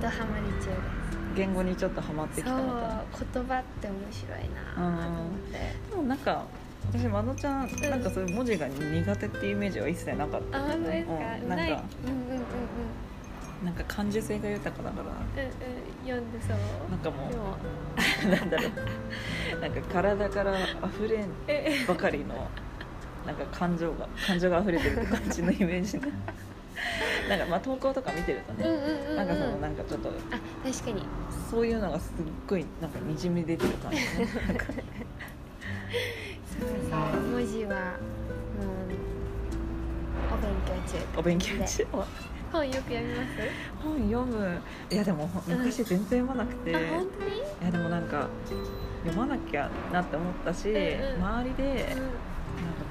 [0.00, 1.00] ドハマり中です。
[1.36, 3.04] 言語にちょっとハマってきたみたいな。
[3.32, 5.90] 言葉って面白いなと思って。
[5.90, 6.44] でもなんか
[6.92, 10.58] 私まのちゃんなんかそういう文字が苦手っていうイメージは一切なかった。
[10.58, 12.40] あ本当ですか、うんなんかうんうんうんう
[13.62, 13.64] ん。
[13.64, 15.04] なんか感受性が豊かだから。
[15.04, 15.52] うんうん
[16.02, 16.90] 読んでそう。
[16.90, 17.30] なんかもう
[18.28, 18.64] なんだろ
[19.56, 19.60] う。
[19.60, 22.48] なんか体から溢れんえばかりの
[23.26, 26.08] なんか感情が感情が溢れてるって感じのイメージな。
[27.28, 29.16] なんかまあ投稿とか見てるとうんねうんうんうん。
[29.16, 31.02] なんかそのなんかちょっとあ確かに。
[31.50, 32.12] そういうのがすっ
[32.48, 34.04] ごいなんかにじみ出てる感じね。
[34.48, 34.76] なんかそう
[37.50, 38.94] そう文字はもう
[40.32, 41.18] お勉強中。
[41.18, 41.86] お勉強中？
[42.52, 43.28] 本よく読みます？
[43.82, 44.60] 本読む。
[44.90, 47.36] いやでもほ昔全然読まなくて、あ本当に？
[47.36, 48.28] いやでもなんか
[49.04, 51.24] 読まなきゃなって思ったし、うんうん。
[51.24, 51.70] 周りでうん。
[51.70, 51.90] なんか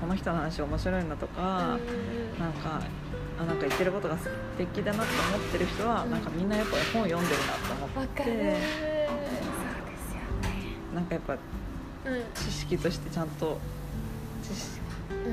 [0.02, 2.82] この人の話面白いなとか、なんか
[3.40, 6.12] あなんか言ってることが素敵だなと思ってる人は、うん。
[6.12, 8.00] なんかみんなやっぱり本読んでるなと思って。
[8.00, 8.32] わかる。
[8.32, 8.60] そうです
[10.16, 10.22] よ
[10.96, 11.40] なんかやっぱね
[12.34, 13.58] 知識としてちゃんと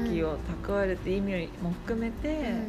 [0.05, 2.67] 識を蓄えるって意味も含めて、うんうん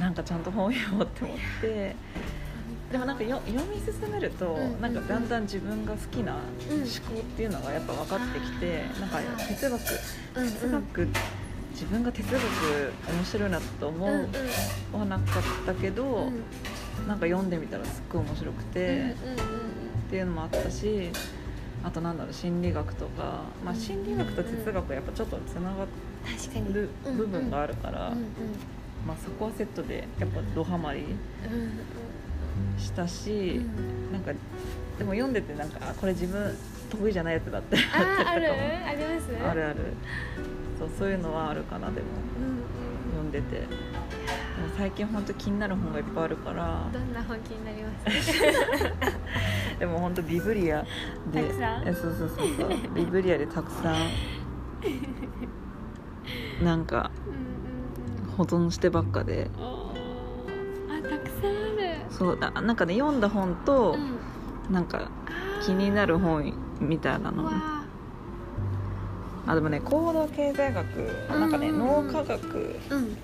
[0.00, 1.94] なんかちゃんと本読もうって思って
[2.90, 6.40] でもなんかよ読み進めると、うんうんうんなんかだんだん自分が好きな思
[7.14, 9.80] 考っていうのがやっぱ分かってきて、あーなんか哲学
[10.34, 11.08] うん哲学、
[11.72, 12.42] 自分が哲学
[13.14, 16.42] 面白いなと思うんうんうはなかったけど、うんうん
[17.08, 19.16] なんか読んでみたらすっごい面白くて、うんうんっ
[20.10, 21.10] ていうのもあったし
[21.84, 25.84] あとなんだろう心理学とか、まあ、心理学と哲学はやっぱちょっとつなが
[26.72, 28.14] る部分があるから、
[29.06, 31.04] まあ、そこはセットでやっぱドハマり
[32.78, 34.12] したし、うん。
[34.12, 34.32] なんか
[34.98, 36.56] でも読んでてなんかあこれ自分
[36.88, 38.50] 得意じゃないやつだってあーある。
[38.50, 39.76] ありますあるある。
[40.78, 42.06] そうそういうのはあるかなでも。
[43.12, 43.66] 読んでて
[44.76, 46.88] 最近本当気になる本がいっぱいあるから。
[46.92, 47.90] どんな本気になりま
[48.22, 49.78] す？
[49.78, 50.84] でも本当ビブリア
[51.32, 51.42] で。
[51.42, 51.88] たくさん？
[51.88, 52.68] えそうそうそうそう。
[52.94, 53.94] ビブリアでたくさん。
[56.64, 58.36] なんかうんうんうん。
[58.36, 59.50] 保存してばっかで。
[59.58, 60.98] おー。
[60.98, 62.10] あたくさんある。
[62.10, 63.96] そうだなんかね読んだ本と、
[64.68, 64.72] うん。
[64.72, 65.10] なんか
[65.62, 67.44] 気になる本みたいなの。
[67.44, 67.52] わ
[69.46, 70.86] あでもね行動経済学
[71.28, 73.16] なんかねうん脳科学ーうん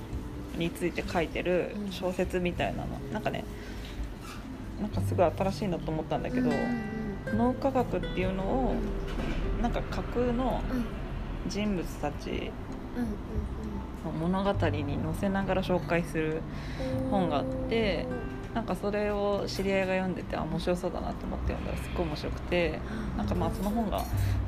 [0.61, 1.93] について書いてるうん。
[1.93, 2.87] 小説みたいなの。
[3.13, 3.45] なんかね
[4.81, 6.51] なんかすごい新しいなと思ったんだけど、
[7.37, 8.75] 脳科学っていうのを
[9.61, 10.63] なんか架空の
[11.47, 12.51] 人物たち
[12.97, 16.41] うんの物語に載せながら紹介する
[17.05, 18.07] うん本があって
[18.55, 22.81] なんかそれを知り合いが読んでてあ面白そうだなと思って読んだらすっごい面白くて
[23.17, 24.03] なんかまあその本が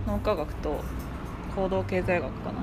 [0.06, 0.80] 脳科学と
[1.54, 2.62] 行動経済学かな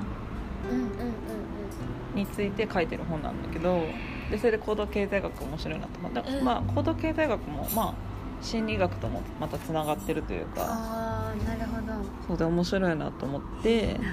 [2.14, 3.84] について書いてる本なんだけど
[4.30, 6.44] でそれで行動経済学面白いなと思って、うん。
[6.44, 7.94] まあ行動経済学もまあ
[8.42, 10.62] 心理学ともまたつながってるというか。
[10.62, 11.92] ああなるほど。
[12.28, 13.96] そうで面白いなと思って。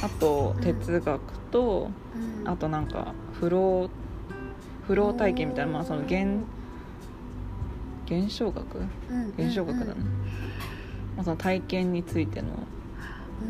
[0.00, 1.90] あと哲学と
[2.42, 2.48] うん。
[2.48, 3.90] あとなんかフロー
[4.86, 6.44] フロー体験みたいなまあその現
[8.06, 8.78] 現象学？
[8.78, 8.82] う
[9.14, 9.94] ん現象学だね、
[11.16, 12.48] まあ、その体験についての。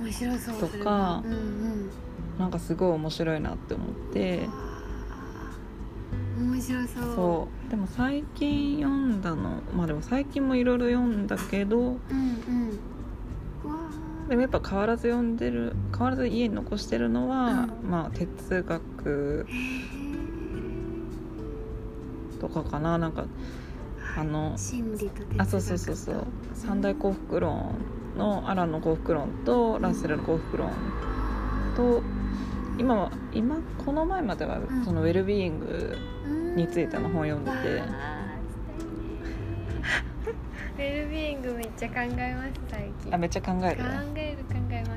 [0.02, 1.90] 面白そうとかうんうん
[2.38, 4.48] なんかすごい面白いなって思って。
[6.38, 7.14] 面白そう。
[7.14, 7.70] そう。
[7.70, 12.78] でも最近読んだのまあでも最近もいろいろ読んだけどうんうん。
[14.28, 17.90] でもやっぱ変わらず読んでる変わらず家に残してるのは、うん。
[17.90, 19.46] まあ哲学
[22.40, 22.98] とかかな。
[22.98, 23.24] なんか
[24.16, 26.24] あのー心理と哲学あそうそうそうそう。
[26.54, 27.74] 三大幸福論
[28.16, 30.70] のアランの幸福論とラッセルの幸福論
[31.76, 32.02] と
[32.78, 34.84] 今は今この前まではうん。
[34.84, 35.96] そのウェルビーイング
[36.56, 37.56] についての本読んでて、
[40.78, 43.12] ウェルビーイングめっちゃ考えます最近。
[43.14, 43.82] あめっちゃ考える？
[43.82, 44.96] 考える考えま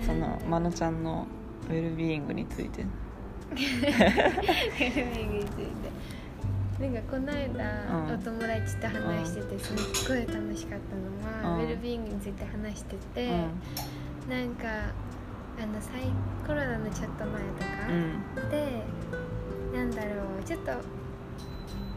[0.00, 0.06] す。
[0.06, 1.26] そのまのちゃんの
[1.68, 2.82] ウェルビーイングについて。
[2.82, 5.60] ウェルビーイングについて。
[6.80, 7.38] なんかこの間、う
[8.10, 8.14] ん。
[8.14, 9.76] お友達と話しててすっ
[10.08, 11.02] ごい楽しかったの
[11.52, 11.64] は、うん。
[11.64, 13.50] ウェルビーイングについて話してて、うん
[14.28, 14.68] なんか
[15.60, 16.02] あの最
[16.46, 18.50] コロナのちょっと前とか、うん。
[18.50, 18.82] で
[19.74, 20.72] なんだろうちょっと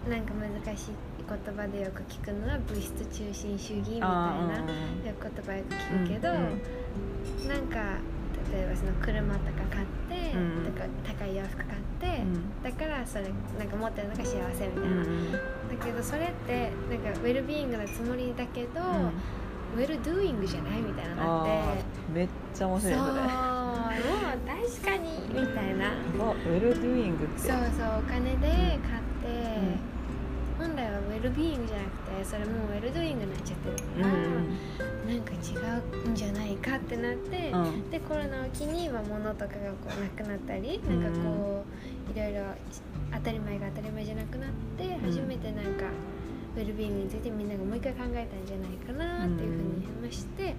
[0.10, 0.92] なんか難しい
[1.28, 6.62] 言葉でよく聞くのは物質中心主義みたいあな言葉よく聞くけど、うん
[7.48, 8.00] なんか
[8.52, 10.66] 例えばその車とか買って、うん。
[10.66, 12.64] とか高い洋服買って、うん。
[12.64, 13.26] だからそれ
[13.58, 15.32] なんか持ってるのが幸せみたいな、うんうん。
[15.32, 15.40] だ
[15.84, 18.82] けどそれってなんかウェルビーイングのつもりだけど、
[19.76, 21.84] well-doing じゃないみたいなのあがあって。
[22.12, 23.28] ーめっちゃ面白いそうそれもう
[24.46, 25.90] 確かにみたいな。
[25.90, 27.40] well-doing って。
[27.40, 28.80] そうそうお金で買って、
[30.60, 34.04] 本来はウェルビーイングじゃなくてそれもう well-doing になっちゃってるうん。
[34.04, 37.64] から、なんか違うんじゃないかってなって、うん。
[37.64, 41.64] うんでコロナを機には物とかがこうなくなったり、なんかこ
[42.08, 42.44] ういろいろ
[43.14, 45.86] 当たり前が当たり前じゃなくなって初めてなんか、
[46.56, 50.54] ウェルビーイングについてみんながもう一回考えたんじゃないかなっていうふうに思いまして、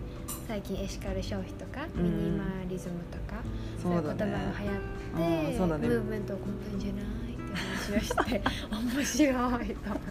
[0.48, 2.02] 最近エシカル消費とか、うん。
[2.02, 3.40] ミニマリズムとか
[3.80, 5.88] そういう言葉が流行って、うんそうだね。
[5.88, 8.42] ムーブメント起こったんじゃないって話をして
[8.96, 9.30] 面白
[9.62, 9.90] いと。
[9.90, 10.10] 思って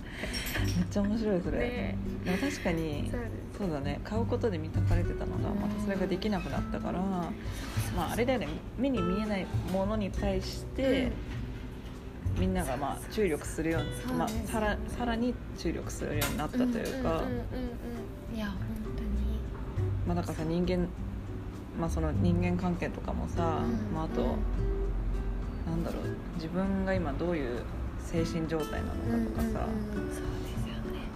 [0.78, 1.98] めっちゃ面白いそれ、ね。
[2.24, 3.12] でも確かに
[3.58, 4.00] そうだね。
[4.06, 5.60] 買うことで満たされてたのがうん。
[5.60, 7.30] またそれができなくなったから、ま
[7.98, 8.48] ああれだよね。
[8.78, 11.12] 目に見えないものに対して、
[12.38, 17.24] みんながまあ注力するように、まあ、さらさらに注力するようになったというか、
[18.34, 18.58] いや本
[18.98, 19.40] 当に。
[20.08, 20.88] まあ、だからさ人間、
[21.80, 24.36] まあ、その人間関係とかもさ、うんまあ、あと、
[25.66, 26.04] なんだろう
[26.36, 27.62] 自分が今どういう
[28.00, 30.26] 精神状態なのかとかさ、そうですよ
[30.92, 31.08] ね。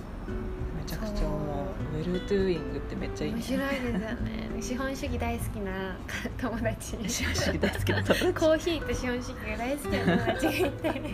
[0.77, 1.97] めちゃくちゃ思う。
[1.97, 3.37] ウェルトゥーイングってめっちゃいいね。
[3.37, 4.17] 面白いですよね
[4.59, 5.95] 資本主義大好きな
[6.37, 6.97] 友達。
[7.07, 8.33] 資本主義大好きな友達？
[8.33, 11.11] コーヒーと資本主義が大好きな友達がいて。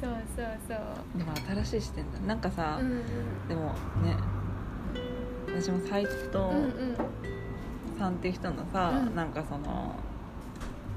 [0.00, 0.78] そうそうそう。
[1.18, 1.32] でも
[1.64, 2.18] 新しい視点だ。
[2.20, 3.02] なんかさ、うんうん。
[3.48, 4.16] でもね
[5.46, 6.48] 私も斎藤うんう
[6.92, 6.96] ん。
[7.98, 9.14] さんっていう人のさ、うん。
[9.14, 9.94] なんかその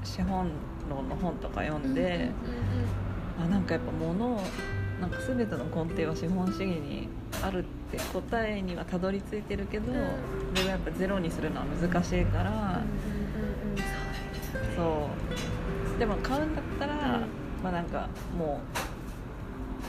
[0.04, 0.50] 資本
[0.90, 3.46] 論の本とか読んで、うんうん。
[3.46, 4.42] あなんかやっぱ物を
[5.00, 7.08] なんか全ての根底は資本主義に
[7.42, 9.98] あるって答えにはたどり着いてるけど、うん。
[10.54, 12.82] それがやっぱゼロにするのは難しいから、
[14.76, 15.08] そ
[15.96, 15.98] う。
[15.98, 17.00] でも買うんだったら、うん。
[17.62, 18.60] まあなんかも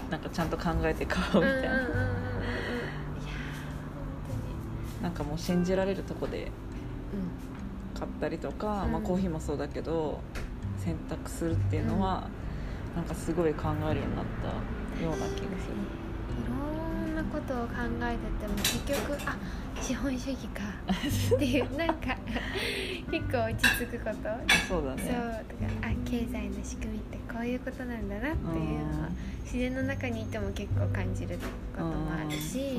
[0.08, 1.70] うなんかちゃんと考えて買おうみたいな、
[5.02, 6.52] なんかもう信じられるとこで
[7.96, 8.92] 本買ったりとか、うん。
[8.94, 10.22] まあ、コーヒーもそうだけど
[10.78, 12.28] 選択するっていうのは、
[12.96, 15.99] なんかすごい考えるようになったような気がする。
[17.30, 19.38] ことを考えてても結局あ
[19.82, 20.63] 資本主義か。
[21.36, 22.15] っていうなんか
[23.10, 24.15] 結構落ち着くこと。
[24.68, 29.10] そうだそうねとかあ経済の仕組みってこういうことなんだなっていうのは
[29.44, 31.38] 自然の中にいても結構感じる
[31.76, 32.76] こともあるし、ね。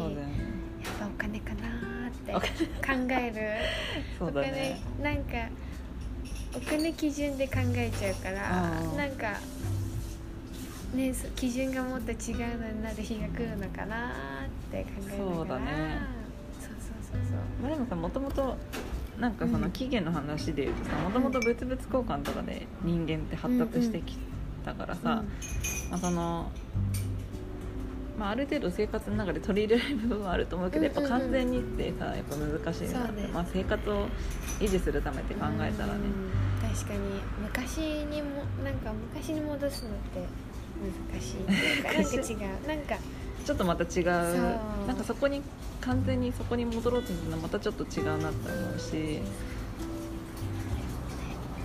[0.83, 2.47] やっぱお金かなーってお考
[3.11, 4.05] える。
[4.19, 4.81] そうだね。
[4.99, 5.33] お金なんか
[6.57, 8.97] お金基準で考えちゃうからうん。
[8.97, 9.35] なんか
[10.95, 14.39] ねそ基準がもっと違うのになる日が来るのかなー
[14.71, 15.37] って考えながら。
[15.37, 16.01] そうだね。
[16.61, 17.63] そうそうそうそう。
[17.63, 18.57] まあでもさもともと
[19.21, 24.17] なんかその起源の話でいうとさもともと物々交換とかで人間って発達してき
[24.65, 25.23] たからさ、
[25.91, 26.51] まあ、その、
[28.19, 34.07] まあ、ある程度生活の中で取り入れられる部分はあると思うけどやっぱ完全にってさやっぱ難しいなって、まあ、生活を
[34.59, 36.01] 維持するためって考えたらね。
[36.63, 36.75] うん。
[36.75, 37.01] 確かに。
[37.43, 40.25] 昔にもなんか昔に戻すのって
[41.13, 42.39] 難しいっていうかなんか違う。
[42.69, 42.97] なんか
[43.44, 44.07] ちょっとまた違う。
[44.07, 44.87] う。
[44.87, 45.42] なんかそこに
[45.81, 49.20] 完全にそこに戻ろうとするのはまたちょっと違うなって思うし。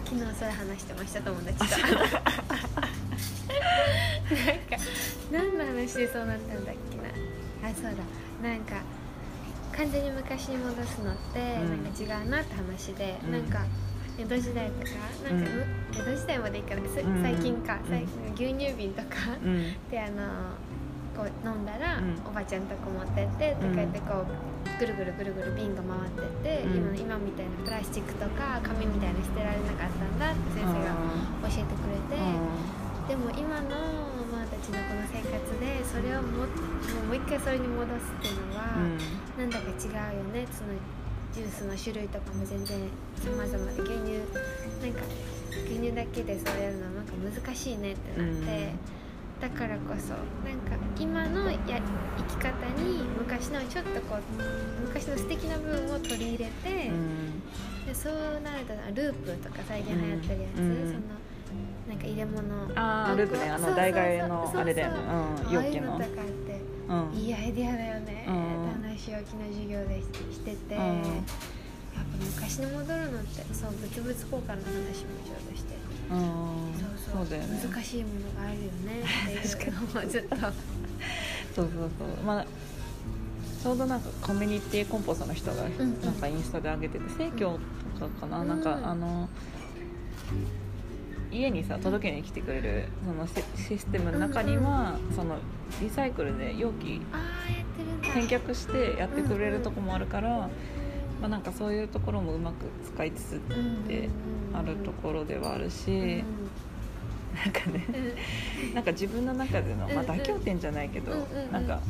[0.05, 1.65] 昨日それ話してました友達と。
[1.65, 2.07] なん
[4.59, 4.77] か
[5.31, 7.69] 何の話でそうなったんだっけな。
[7.69, 8.47] あそうだ。
[8.47, 8.75] なんか
[9.75, 11.83] 完全に昔に戻すのってうん。
[11.83, 13.31] なんか違うなって話で、うん。
[13.31, 13.65] なんか
[14.17, 14.91] 江戸時代とか
[15.29, 15.65] なんか、うん。
[15.93, 17.21] 江戸時代までいいからすうん。
[17.21, 17.89] 最近か、うん。
[17.89, 19.07] 最近牛乳瓶とか、
[19.43, 19.73] うん。
[19.89, 20.55] であの
[21.15, 22.19] こう飲んだら、うん。
[22.27, 24.27] おばちゃんとこ持ってってでうんこうやってこう
[24.77, 26.99] ぐるぐるぐるぐる瓶が回ってって、うん。
[26.99, 30.91] 今今みたいなプラスチックとか紙みたいなの捨てられなかったんだって先生が
[31.47, 32.19] 教えてくれて、
[33.07, 35.31] でも今のママたちのこの生活
[35.63, 38.99] でそれをももうもう一回それに戻すっていうのは、うん。
[39.39, 40.45] なんだか違うよね。
[40.51, 40.75] その
[41.31, 42.79] ジュースの種類とかも全然
[43.19, 44.23] 様々で牛乳
[44.79, 45.03] なんか
[45.67, 48.73] 牛乳だけでそうやるのはなんか難しいねってなって、
[49.41, 50.13] だからこそ
[50.47, 52.49] なんか今のや生き方
[52.81, 57.41] に昔のちょっとこう昔の素敵な部分を取り入れて、うん。
[57.85, 60.75] でそそうなるとループとか最近流行ってるやつ、うん。
[60.87, 61.01] その
[61.89, 62.43] なんか入れ物。
[62.75, 64.99] ああループねあの代替のあれだよね。
[65.45, 65.59] うん容器の。
[65.59, 67.19] ああいうのとかってうん。
[67.19, 68.33] いいアイディアだよね、うん。
[68.83, 70.81] 話を昨日授業でしてて、うん。
[70.81, 76.19] やっぱ昔に戻るのってそう物々交換の話もちょうどしてうんそう
[77.13, 77.61] そうそうだよね。
[77.63, 79.03] 難しいものがあるよね。
[79.03, 80.35] っていうのをずっと。
[80.35, 80.51] そう
[81.55, 82.25] そうそう。
[82.25, 82.45] まあ
[83.63, 86.01] ちょうどなんかコミュニティコンポストの人がんうん。
[86.01, 87.59] なんかインスタで上げてて生協
[87.99, 88.47] とかかな、うん。
[88.47, 89.27] なんかあの
[91.31, 95.37] 家にさ届けに来てくれるそのシシステムの中には、その
[95.81, 97.01] リサイクルで容器
[98.01, 100.49] 返却してやってくれるとこもあるから、
[101.25, 103.39] まあ、なんかそういうところもうまく使いつつっ
[103.87, 104.09] て
[104.53, 106.23] あるところではあるし、
[107.33, 107.83] なんかね
[108.75, 111.81] なんか自分の中での、まあ、妥協点じゃないけど、なんか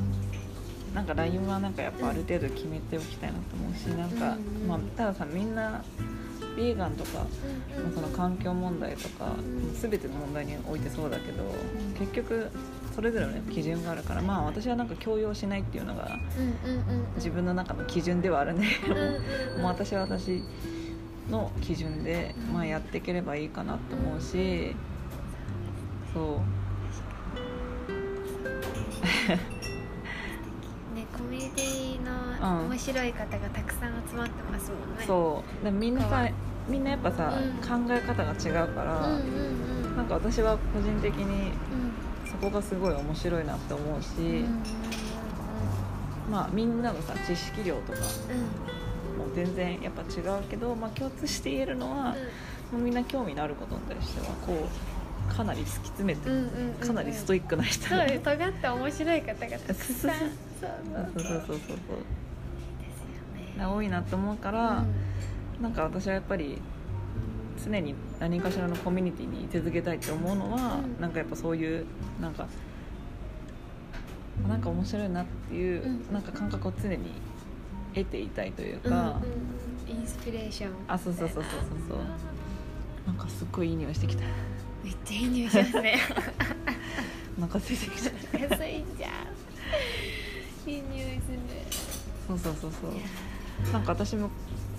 [0.93, 5.83] なんか LINE はなんかやっぱある程度決めておきたいなと思うしなんか、まあ、たださみんな
[6.55, 7.27] ビーガンとか、まあ
[7.93, 11.43] その環境問題とか、ん全ての問題においてそうだけど、
[11.99, 12.49] 結局
[12.95, 16.17] それぞれの基準があるからまあ私はなんか強要しないっていうのが
[17.15, 19.01] 自分の中の基準ではあるんだけども、
[19.59, 20.41] もう私は私
[21.29, 24.73] の基準で、まあ、やっていければいいかなと思うし
[26.13, 26.39] そう。
[30.95, 35.03] ねコミュニティのうん面白い方がたくさん集まってますもんね。
[35.05, 35.65] そう。
[35.65, 36.25] でみんなさは。
[36.27, 36.33] い
[36.69, 37.87] みんなやっぱさ、うん。
[37.87, 39.19] 考え方が違うから、うんうん
[39.89, 39.97] うん。
[39.97, 41.84] なんか私は個人的にうん
[42.35, 44.25] そこがすごい面白いなって思うし、うん。
[44.25, 44.63] うん
[46.31, 48.01] まあみんなのさ知識量とかう
[48.33, 49.17] ん。
[49.17, 52.15] も全然やっぱ違うけど、まあ、共通して言えるのは、
[52.71, 54.67] もうみんな興味のあることに対してはこ
[55.31, 56.87] うかなり突き詰めて、うんうんうんうん。
[56.87, 60.11] かなりストイックな人そうです尖って面白い方がたくさん。
[60.11, 60.29] そう
[60.59, 60.69] そう
[61.15, 61.21] そう。
[61.21, 61.77] そうそうそう
[63.57, 64.83] 多いなと思うから、
[65.61, 66.61] なんか私はやっぱり
[67.65, 71.01] 常に何かしらのコミュニティに居続けたいって思うのは、うん。
[71.01, 71.85] なんかやっぱそういう
[72.21, 72.47] なんか
[74.47, 76.13] なんか面白いなっていう、うん。
[76.13, 76.97] なんか感覚を常に
[77.95, 79.21] 得ていたいといううんうんか、
[79.87, 79.97] うん。
[79.99, 80.71] インスピレーション。
[80.87, 81.97] あそうそうそうそうそうそう。
[83.07, 84.23] なんかすっごいいい匂いしてきた。
[84.83, 85.99] めっちゃいい匂いしますね。
[87.37, 88.37] お腹空いてきた。
[88.37, 90.71] 安いじゃん。
[90.71, 91.39] いい匂いする。
[92.27, 92.91] そうそうそうそう。
[93.73, 94.29] なんか私も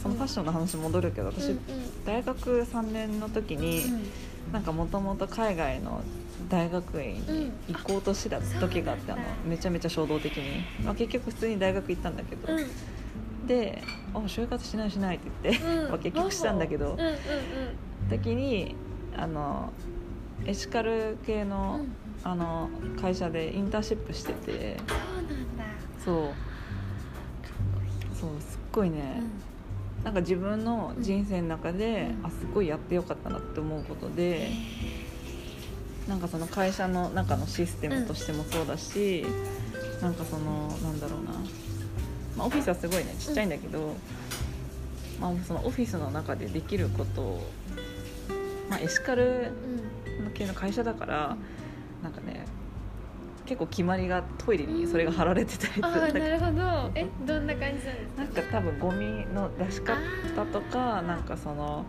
[0.07, 1.59] そのファッションの話戻るけど私、うん
[2.05, 4.07] 大学3年の時に、うん。
[4.53, 6.01] なんかもともと海外の
[6.49, 13.47] 大学院に行こうとしてた時があって、うんあのめちゃめちゃ衝動的に、まあ、結局普通に大学行ったんだけど、うん。
[13.49, 13.83] で
[14.15, 15.89] 「あ就活しないしない」って言って、うん。
[15.91, 16.97] まあ結局したんだけど、
[18.09, 18.77] 時に
[19.17, 19.73] あの
[20.45, 21.89] エシカル系の,、うん。
[22.23, 24.77] あの会社でインターンシップしてて。
[26.05, 26.15] そう
[28.17, 28.31] そう。
[28.41, 29.23] すっごいね、
[30.07, 32.27] なんか自分の人生の中で、うん。
[32.27, 34.51] あすごいやってよかったなって思うことで。
[36.07, 39.27] なんかその会社の中のシステムとしてもそうだし、
[40.01, 41.33] なんかそのなんだろうな、
[42.37, 43.97] まあ、オフィスはすごいねちっちゃいんだけど、
[45.21, 47.51] まあ、そのオフィスの中でできることを、
[48.71, 49.51] まあ、エシカル
[50.21, 50.31] うん。
[50.33, 51.37] 系の会社だから
[52.05, 52.45] なんかね
[53.47, 56.19] 結構決まりがトイレにそれが貼られてたりするんああだけど。
[56.19, 56.91] なるほど。
[56.95, 58.23] えどんな感じなんですか？
[58.23, 59.97] なんか多分ゴミの出し方
[60.53, 61.85] とかなんかその,、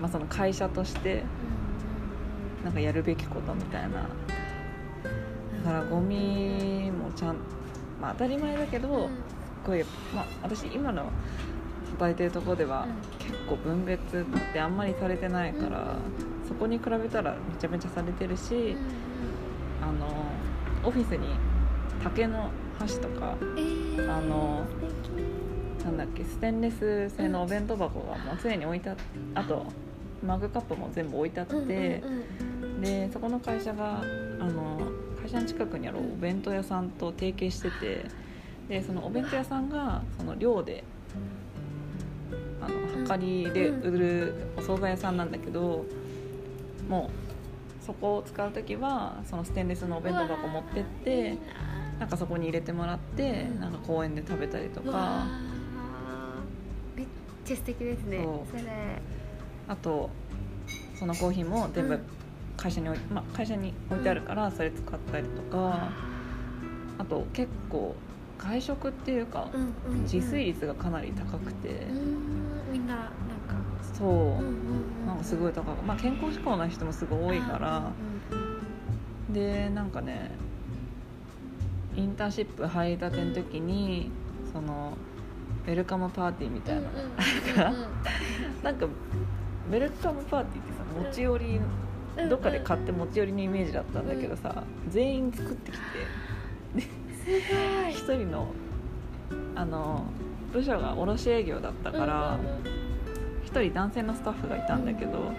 [0.00, 1.22] まあ、その会社として
[2.64, 3.88] なんかやるべきことみたいな。
[5.64, 7.36] だからゴミもちゃん、
[8.00, 8.94] まあ、当たり前だけど、うん。
[9.06, 9.10] すっ
[9.66, 11.10] ごい、まあ、私今の
[11.92, 16.48] 働いてるところでは、う結構分別ってあんまりされてないから、うん。
[16.48, 18.76] そこに比べたらめちゃめちゃされてるし、
[19.88, 20.06] あの
[20.84, 21.28] オフィスに
[22.02, 24.66] 竹の箸とかえーあの
[25.84, 29.02] なんだっけステンレス製のお弁当箱がもう常に置いてあって
[29.34, 29.64] あと
[30.24, 31.72] マグカップも全部置いてあって、うんうん
[32.62, 32.80] うん。
[32.82, 34.02] でそこの会社が
[34.40, 34.78] あの
[35.20, 38.04] 会社の近くにあるお弁当屋さんと提携してて
[38.68, 40.84] でそのお弁当屋さんがその寮で
[42.60, 45.86] あの量りで売るお惣菜屋さんなんだけど
[46.88, 47.27] もう
[47.88, 51.38] そこを使う時はそのステンレスのお弁当箱持ってって
[51.98, 52.04] な。
[52.04, 53.60] んかそこに入れてもらってうん。
[53.60, 55.26] なんか公園で食べたりとか。
[56.94, 56.98] ー。
[56.98, 57.06] めっ
[57.46, 58.18] ちゃ素敵ですね。
[58.50, 58.62] それ。
[59.68, 60.10] あと
[60.96, 62.00] そのコーヒーも全部うん。
[62.58, 65.88] 会社に置い,、まあ、会社に置いてあるからそれ使ったりとか。
[66.98, 67.94] あと結構
[68.36, 70.02] 外食っていうかうんうんうん。
[70.02, 71.86] 自炊率がかなり高くて。
[72.70, 73.10] みんななんか。
[73.94, 74.08] そう。
[74.08, 77.90] うんうんうんなんかすごい高くまあ健康志向な人もすごい多いから。
[79.30, 80.30] でなんかね
[81.94, 84.10] インターンシップ入りたての時に
[84.52, 84.96] その
[85.66, 87.88] ウェルカムパーティーみたいな、うんうんうんう
[88.60, 91.60] んなんかウェルカムパーティーってさ持ち寄り
[92.16, 95.82] うんどっかで買って持ち寄りのイメージだったんだけどさ、全員作ってきて。
[97.90, 98.48] 一人の
[99.54, 100.04] あの
[100.52, 102.38] 部署が卸営業だったから
[103.52, 105.34] 人男性のスタッフがいたんだけどなんか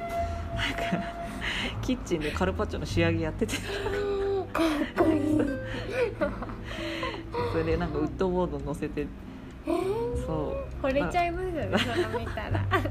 [1.82, 3.55] キッチンでカルパッチョの仕上げやってて。
[4.51, 5.20] かっこいい
[7.51, 9.05] それでなんかウッドボード乗せて
[9.68, 10.26] えー？
[10.26, 10.86] そう。
[10.86, 12.60] 惚れちゃいますよねその見たら。
[12.60, 12.89] かっこ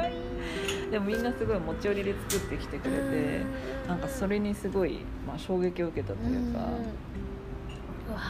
[0.00, 0.90] いい。
[0.90, 3.44] でもみんなすごい持ち寄りで作ってきてくれて
[3.88, 6.64] なんかそれにすごい、まあ、衝撃を受けたとうんいうか、うん。
[6.64, 8.20] うわ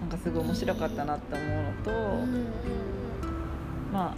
[0.00, 2.46] なんかすごい面白かったなって思うのと、ーうんうん。
[3.92, 4.14] まあ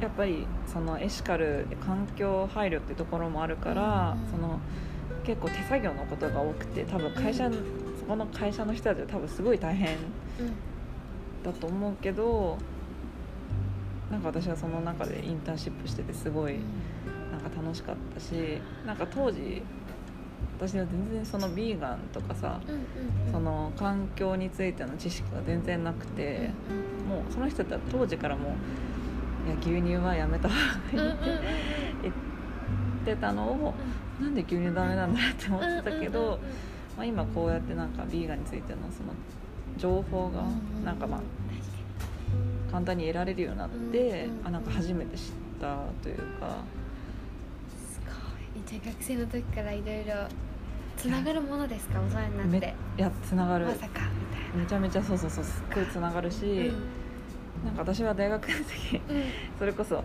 [0.00, 4.60] やっぱりそのエシカルで環境配慮ってところもあるから、うんその
[5.24, 9.96] 結構手作業のことが多くて多分会社、そこの会社の人たちは多分すごい大変
[10.38, 10.54] うん。
[11.42, 12.56] だと思うけど
[14.10, 16.54] なんか私はその中でインターンシップしててすごい
[17.32, 19.62] なんか楽しかったしなんか当時
[20.58, 22.60] 私は全然そのビーガンとかさ
[23.30, 26.50] その環境についての知識が全然なくて
[27.08, 28.52] もうその人たちは当時からもう
[29.46, 30.54] いや牛乳はやめた方
[30.92, 31.42] うんうんうんがいいって
[32.02, 33.74] 言ってたのを
[34.20, 36.38] なんで牛乳ダメなんだって思ってたけど、
[36.96, 39.12] まあ、今こうやってなんかビーガンについてのその
[39.76, 40.42] 情報が
[40.84, 41.20] なんかまあ
[42.70, 44.46] 簡単に得られるようになってうんうんうん。
[44.46, 46.56] あなんか初めて知ったというか。
[47.68, 48.62] すごい。
[48.66, 50.28] じゃあ学生の時からいろいろ
[50.96, 52.00] つながるものですか？
[52.00, 52.74] 大人になめって。
[52.98, 53.66] いやつながる。
[53.66, 56.72] まさかみたいめちゃめちゃそうそうそうすっごいつながるし、な
[57.64, 59.16] なんか私は大学の時うん。
[59.16, 59.22] うん
[59.58, 60.02] それこそ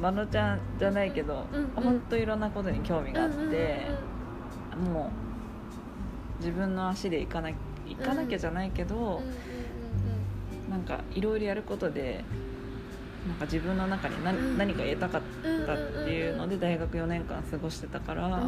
[0.00, 1.70] まのちゃんじゃないけど、うんうん。
[1.70, 3.86] 本当いろんなことに興味があって、
[4.92, 5.10] も
[6.38, 7.50] う自分の足で行かな
[7.84, 9.20] 行かなきゃじゃないけど、
[10.68, 12.22] うなんかいろいろやることで
[13.26, 14.58] なんか自分の中に何,、うん。
[14.58, 15.22] 何か得たかっ
[15.66, 18.40] たっていうので大学4年間過ごしてたから、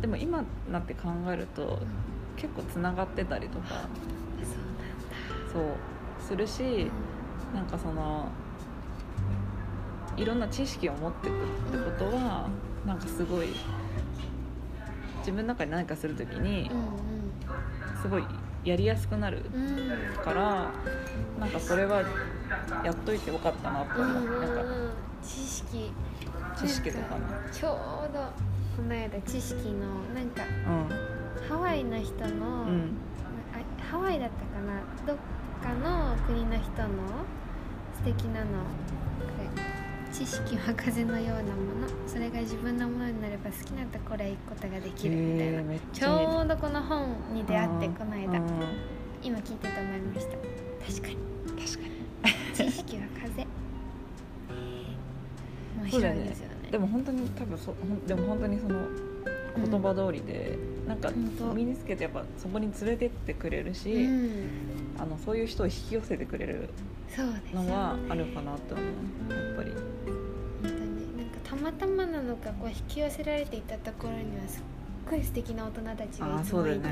[0.00, 1.80] でも今になって考えると
[2.36, 3.88] 結構つながってたりとか。
[5.52, 5.64] そう
[6.26, 6.90] するし
[7.54, 8.28] なんかその
[10.16, 12.48] いろんな知識を持っていくってことは
[12.84, 13.48] なんかすごい
[15.18, 18.24] 自分の中で何かする時にうんすごい
[18.64, 19.42] やりやすくなる
[20.24, 20.70] から
[21.38, 22.02] なんかそれは
[22.84, 24.90] やっといてよかったなって思う、うんうんなんかうん。
[25.22, 25.92] 知識。
[26.56, 27.70] 知識とかのなんちょ
[28.08, 28.20] うど
[28.76, 32.90] この間知識のなんかうハワイの人の、んうん。
[33.52, 34.80] あハワイだったかな。
[35.06, 35.16] どっ
[35.66, 36.88] かの国の人の
[37.96, 38.62] 素敵なの
[39.18, 48.46] これ知識は風のようなものそれが自分のものになれば好きなところへ行くことができるみたいな、へーちょうどこの本に出会ってうんこの間、うん。
[49.22, 50.36] 今聞いてて思いました
[50.86, 51.16] 確かに。
[51.66, 52.70] 確かに。
[52.70, 53.46] 知識は風
[55.82, 56.70] 面白いですよね。
[56.70, 57.74] でも本当に多分そ
[58.06, 58.76] でも本当にその
[59.56, 61.54] 言葉通りで、なんか本当。
[61.54, 64.30] 身につけてやっぱそこに連れてってくれるし、うん。
[64.98, 66.68] あのそういう人を引き寄せてくれる
[67.52, 67.72] のね。
[67.72, 69.70] はあるかなと思うやっぱり。
[69.70, 69.80] 本
[70.62, 71.16] 当に。
[71.16, 74.62] なんかたまたまなのかこう引き寄せられていたところにはすっ
[75.10, 76.82] ごい素敵な大人たちあがいつもいて、あそうだよね、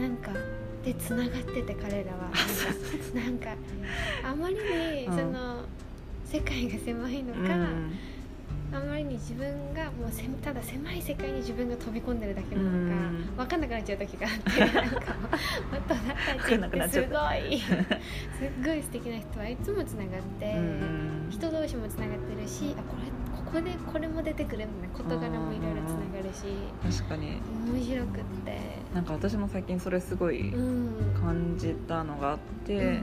[0.00, 0.32] なんか
[0.84, 2.30] でつながってて彼らは。
[3.14, 3.56] なんかなんか
[4.24, 5.16] あまりにうん。
[5.16, 5.64] その、
[6.24, 7.92] 世界が狭いのうん、か、うん
[8.72, 13.36] あまりに自分がもうせただ狭い世界に自分が飛び込んでるだけなのか、うん。
[13.36, 15.14] 分かんなくなっちゃう時があってなんか
[16.48, 17.16] 大人たちってすご
[17.46, 20.54] いすっごい素敵な人はいつもつながって。
[20.56, 21.28] うん。
[21.30, 23.08] 人同士もつながってるしあこれ
[23.44, 26.98] ここでこれも出てくるみたいな事柄もいろいろつながるし。
[26.98, 27.40] 確かに。
[27.72, 28.58] 面白くって。
[28.94, 31.14] なんか私も最近それすごいうん。
[31.14, 32.98] 感じたのがあって、うんうんうん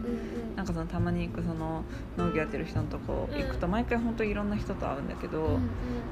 [0.56, 1.84] なんかそのたまに行くその
[2.18, 5.70] 農業やってる人のとこ行くと毎回本当にいろんな人と会うんだけど、うんうん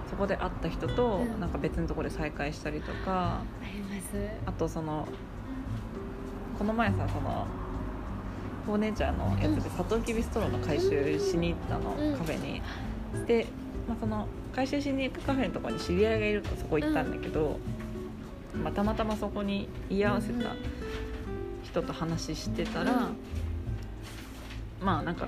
[0.09, 1.39] そこで会った人とうん。
[1.39, 4.15] なんか別のところで再会したりとかあります。
[4.45, 5.07] あとその
[6.59, 7.47] この前さその
[8.65, 12.17] フォーネイチャーのやつでサトウキビストローの回収しに行ったの、うん。
[12.17, 12.61] カフェに。
[13.25, 13.47] で、
[13.87, 17.59] まあ、その回収しに行くカフェのところに知り合いがいるとそこ行ったんだけど、
[18.63, 20.51] まあ、たまたまそこに居合わせた
[21.63, 23.09] 人と話してたら、
[24.84, 25.27] まあなんか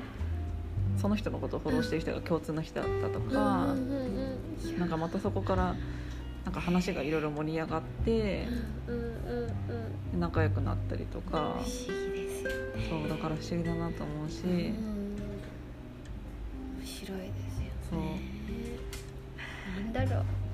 [0.98, 5.76] その人のことをフォローしてる人が共通の人だったとか、うなんかまたそこから
[6.46, 8.48] なんか話がいろいろ盛り上がって
[10.18, 12.88] 仲良くなったりとか不思議ですよね。
[12.90, 15.16] そうだから不思議だなと思うし、うん。
[16.80, 18.00] 面白いですよそう。
[19.84, 20.45] なんだろう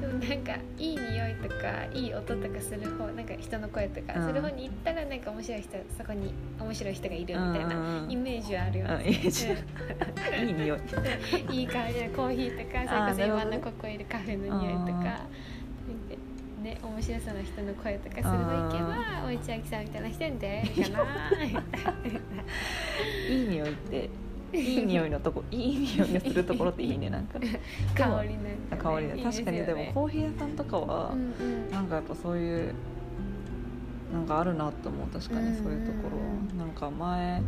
[0.00, 4.26] でもなんかいい匂いとかいい音とかする方なんか人の声とかうん。
[4.26, 10.78] する方に行ったらなんか面白い人そこに面白い人がいるみたいなうんイメージはあるようんイメージいい匂い。
[10.78, 10.80] う
[11.50, 15.26] んいい香りのコーヒーとかそれこそ今のここいるカフェの匂いとか。
[16.62, 21.04] ね面白そうな人の声とかするの行けばおいちあきさんみたいな人に出会えるかな。
[23.30, 24.10] いい匂いって
[24.52, 27.38] いい匂いのとこいい匂いがするところっていいねなんか。
[27.94, 28.38] 香り
[28.70, 31.70] なんか、香りで確かにでもコーヒー屋さんとかは、うんうん。
[31.70, 32.74] なんかやっぱそういう
[34.12, 35.08] なんかあるなと思う。
[35.08, 37.42] 確かにそういうところ、うんうんうんなんか前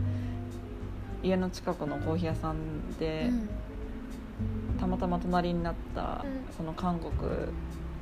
[1.22, 3.48] 家の近くのコーヒー屋さんで、うん。
[4.78, 6.54] たまたま隣になった、うん。
[6.56, 7.12] その韓国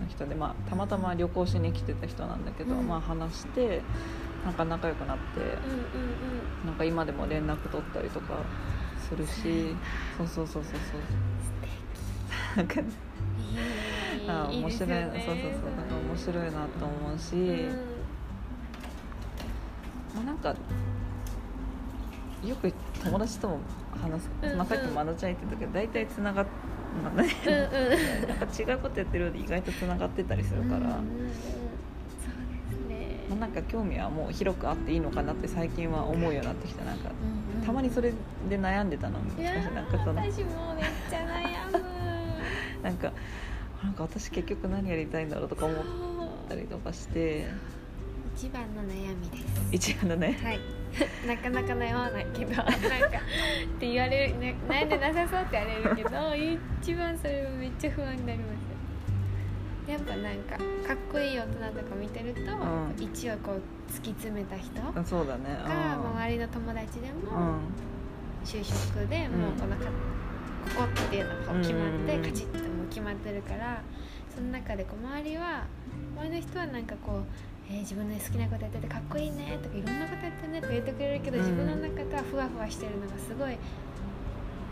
[0.00, 2.86] の人で、まあ、たまたま旅行しに来てた人なんだけど、うん。
[2.86, 3.84] まあ話して
[4.44, 5.78] なんか仲良くなってうんうんう
[6.64, 6.66] ん。
[6.66, 8.44] なんか今でも連絡取ったりとか
[9.08, 9.74] するし。
[10.16, 11.00] そうそうそうそうそう。
[12.56, 12.86] なんかいい
[14.28, 14.88] あ面白い。
[14.88, 15.40] なそうそうそう。
[15.76, 17.76] なんか面白いなと思うし、うん。
[20.14, 20.54] まあ、なんか
[22.44, 23.60] よく友達とも
[24.00, 26.46] 話す、まあ、さっきもまなちゃん言ってたけど大体つながっ、
[27.02, 27.52] まあね、うん。
[27.52, 27.56] う
[28.24, 30.96] んなんか違うことやってるようで意外とつながってたりするから、うんうんうん。
[30.96, 31.02] そう
[32.70, 33.26] ですね。
[33.28, 36.84] まあ、なんか興味はもう広くあっていいのかなって最近は思うようになってきた。
[36.84, 37.62] なんかうんうん。
[37.62, 38.12] たまにそれ
[38.48, 39.18] で悩んでたの。
[39.18, 41.84] 私もめっちゃ悩む。
[42.82, 43.12] なんか
[43.82, 45.82] なんか私結局何やりたいんだろうとか思っ
[46.48, 47.46] たりとかして。
[48.36, 49.44] 一番の悩みです。
[49.72, 50.38] 一番のね。
[50.42, 50.60] はい。
[51.26, 52.72] なかなか悩まないけどなんかっ
[53.78, 56.10] て言われる、ね、悩んでなさそうって言われるけど
[56.82, 58.65] 一番それはめっちゃ不安になります
[59.88, 62.94] やっぱなんかかっこいい大人とか見てると、ん。
[62.98, 63.62] 一応こう
[63.92, 65.58] 突き詰めた人がそうだね。
[65.64, 67.60] 周りの友達でうもん。
[68.44, 69.90] 就職でもうこのか、こ
[70.82, 73.82] こっていうのがこう決まってうんカチッともう決まってるから
[74.34, 75.64] その中でこう周りは
[76.16, 77.24] 周りの人はなんかこう、
[77.68, 83.58] えー自分の好きなことやっててかっこいいねとかいろんなことやってるねとか言ってくれるけど、うん自分の中ではふわふわしてるのがすごい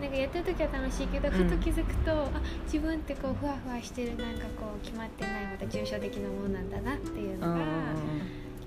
[0.05, 1.35] なんかやってる時は楽しいけど、うん。
[1.35, 2.29] ふと気づくとあ
[2.65, 7.63] 自分ってこうふわふわしてるなんかこう決まってないまた抽象的なものなんだなっていうのが、うん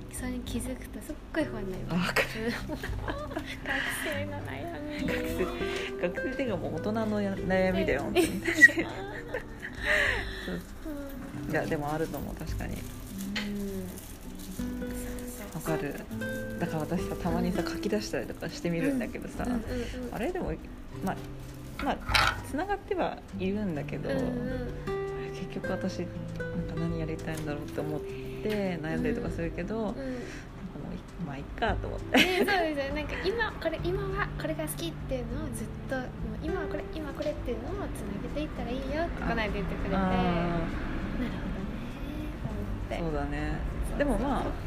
[0.10, 2.10] それに気づくとすっごい不安になりあます。
[2.10, 2.22] 学
[4.04, 5.46] 生の悩み学生
[6.08, 8.32] 学生っていうかもう大人のや悩みだよ本当にい
[11.54, 12.08] やでもある。
[12.08, 12.78] と思う確かに
[15.58, 15.96] わかる。
[16.60, 19.46] だから私さたまにさ書き出したりとかしてみるんだけどさ、
[20.12, 20.54] あれでも
[21.04, 21.16] まあ
[21.84, 24.26] まあつながってはいるんだけど、うんうん。
[25.34, 26.14] 結局私なんか
[26.78, 30.18] 何やりたいんだろうって思って悩んだりとかするけど、なんかもうんう
[31.26, 32.18] まあいっかと思って。
[32.18, 32.96] ね、そうですよ。
[32.96, 36.06] なんか今これ今はこれが好きっていうのをずっともう
[36.44, 39.96] 今はこれ今これっていうのをつなげていったらいいよってこの間言ってくれて。
[39.96, 40.12] なるほ
[41.22, 41.30] どね。
[42.42, 42.98] と思って。
[43.00, 43.60] そうだね。
[43.98, 44.67] でもまあ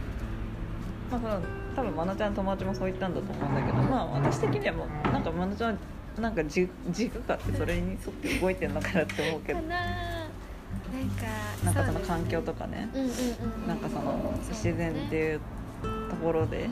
[1.11, 1.41] まあその
[1.77, 5.79] 多分まなちゃんの友達もそう言ったんだと思うんだけどまあ私的にはもうなんかまなちゃんは
[6.21, 9.61] なんか軸軸があってそれに沿って動いてるのかなって思うけど。
[9.61, 9.77] かな
[11.65, 12.89] なんかその環境とかね。
[13.67, 15.41] なんかその自然っていう
[16.11, 16.69] ところで。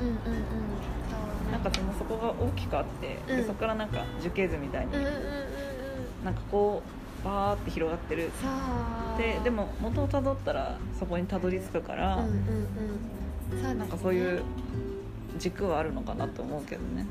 [1.51, 3.37] なんかそのそこが大きくあってうん。
[3.39, 4.93] でそこからなんか樹形図みたいに
[6.25, 6.83] なんかこ
[7.23, 8.31] うバーって広がってる。
[9.17, 12.19] ででも元をたどったらそこにたどり着くから、
[13.53, 13.75] うんうんうんそうですね。
[13.75, 14.43] なんかそういう
[15.39, 17.07] 軸はあるのかなと思うけどね。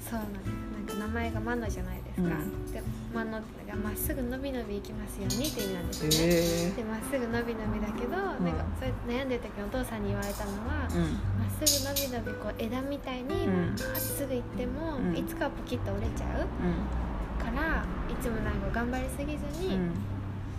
[0.00, 0.46] そうなんです。
[0.72, 2.72] なんか名前がマノじゃないですか、うん。
[2.72, 2.82] で
[3.14, 11.02] マノってのがまっすぐ伸び伸びいきますようにって意味なんですね、えでまっすぐ伸び伸びだけど、なんかそれ悩んでる時にお父さんに言われたのは、うん。
[11.38, 13.66] まっすぐ伸び伸びこう枝みたいにうん。
[13.68, 15.16] まっすぐ行っても、うん。
[15.16, 17.44] いつかはポキッと折れちゃううん。
[17.44, 19.92] からいつもなんか頑張りすぎずに、うん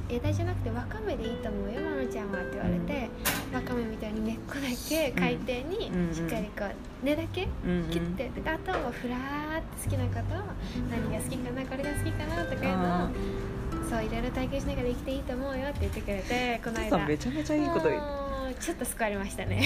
[0.10, 3.10] 枝じゃなくてわかめでいいと思うよマノちゃんはって言われて、
[3.54, 7.84] わかめみたいに根っこだけ海底にうんしっかりこう根だけうん。
[7.90, 10.44] 切って、であとはふらーって好きなことを
[10.90, 17.06] 何が好きかなこれが好きかなとかいうのをそういろいろ体験しながら生きていいと思うよって言ってくれて この間。
[17.06, 19.64] めちゃめちゃいいこと言うもうちょっと救われましたね。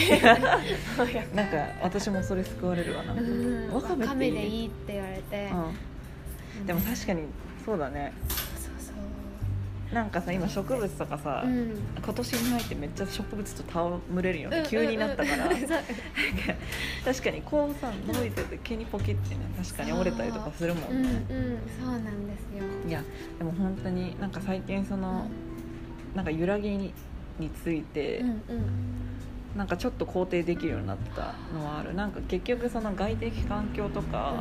[1.33, 3.71] なんか私もそれ救われるわな、うん。
[3.73, 5.51] わかめでいいって言われて、
[6.59, 7.23] うん、でも確かに
[7.65, 8.13] そうだね
[9.93, 11.77] なんかさ今植物とかさ、そううん。
[12.03, 13.63] 今年に入ってめっちゃ植物と
[14.09, 15.47] 戯れるよね、うん急になったから、 う。
[15.47, 15.51] ん
[17.05, 20.93] 確かにこうさ伸びてて急にポキってね確かに折れたりとかするもう。
[20.93, 22.63] んんね、うんそうなんですよ。
[22.87, 23.01] いや
[23.37, 25.29] でも本当になんか最近その、
[26.15, 26.93] なんか揺らぎに
[27.39, 28.41] について、うんうん。
[29.55, 31.95] なんかちょっと肯定できるようになったのはある。
[31.95, 34.33] なんか結局その外的環境とか、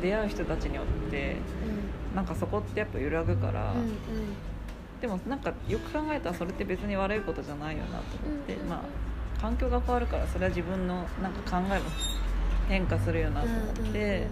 [0.00, 1.36] 出会う人たちによって
[2.12, 2.16] うん。
[2.16, 3.96] なんかそこってやっぱ揺らぐから、うんうん
[5.04, 8.80] ででもなんかよく考えたらそれって別に悪いことじゃないよなと思って、まあ
[9.38, 11.84] 環境が変わるからそれは自分のなんか考えも
[12.70, 13.56] 変化するよなと思
[13.90, 14.26] って、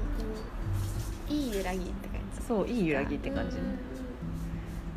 [1.28, 2.42] いい揺らぎって感じ。
[2.48, 3.62] そういい揺らぎって感じね、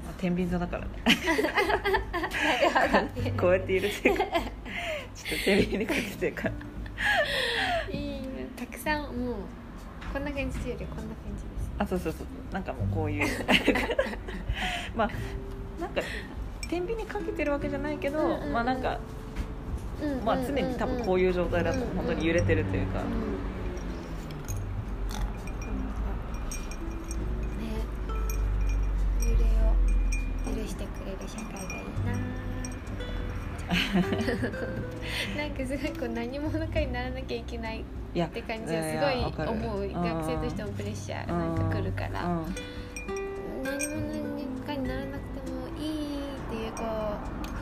[0.06, 0.92] まあ、天秤座だからね。
[3.38, 4.24] こうやって揺れてちょっと
[5.44, 6.52] 天秤にかけてるから。
[7.94, 8.48] いいね。
[8.56, 9.36] たくさんもう
[10.14, 11.72] こんな感じというよりこんな感じです。
[11.80, 12.54] あそうそうそう。
[12.54, 13.28] なんかもうこういう。
[14.96, 15.10] まあ
[15.80, 16.02] なんか
[16.70, 18.54] 天秤にかけてるわけじゃないけど、うんうんうん。
[18.54, 19.00] まあなんか、
[20.02, 23.16] うんまあ、常に多分こうういう状態だと本当に揺れてるというか、んうんね。
[29.22, 32.46] 揺れを許してくれる社会がいいな
[35.36, 37.84] なんかすごいこう何者かにならなきゃいけないっ
[38.30, 42.42] て感じはすごい思ううん学生としてもプレッシャーなんか来るから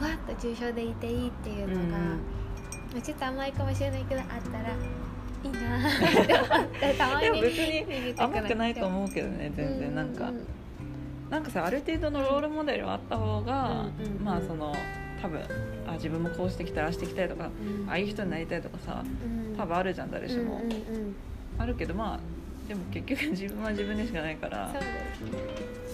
[0.03, 1.91] ふわっと抽象でいていいっていうのが、うん。
[1.91, 2.17] ま
[2.97, 9.95] あちょっと甘いかもしれないけどあったらいいなって思って たまに別に甘くないとう思うけどね全然。
[9.95, 10.35] なんか、うう
[11.29, 14.23] なんかさある程度のロールモデルはあった方が、うんうんうん。
[14.23, 14.75] まあその
[15.21, 15.39] 多分
[15.87, 17.89] あ自分もこうしてきたらしてきたいとか、うん。
[17.89, 19.55] ああいう人になりたいとかさうん。
[19.55, 21.15] 多分あるじゃん誰しも、うんうんうん。
[21.57, 22.19] あるけどまあ
[22.67, 24.69] でも結局自分は自分でしかないから。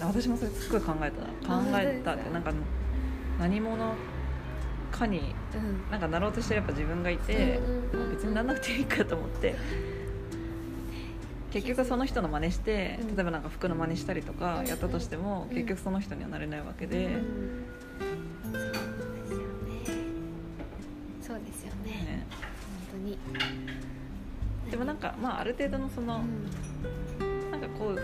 [0.00, 1.10] 私もそれすごい考え
[1.46, 1.62] たな。
[1.62, 2.52] 考えたってなんか
[3.40, 3.94] 何者
[4.92, 5.90] かにうん。
[5.90, 7.58] なんかなろうとしてるやっぱ自分がいて、
[7.92, 9.54] うんうんうん別になんなくていいかと思って。
[11.50, 13.16] 結局その人の真似してうん。
[13.16, 14.66] 例えばなんか服の真似したりとかうん。
[14.66, 15.56] やったとしてもうん。
[15.56, 17.64] 結局その人にはなれないわけで、うん。
[18.42, 18.66] そうで
[19.26, 19.82] すよね
[21.22, 21.90] そうですよね。
[21.90, 22.26] ね、
[22.92, 23.18] 本当に。
[24.70, 26.20] でもなんかまあある程度のその、
[27.20, 27.50] うん。
[27.50, 28.00] なんかこう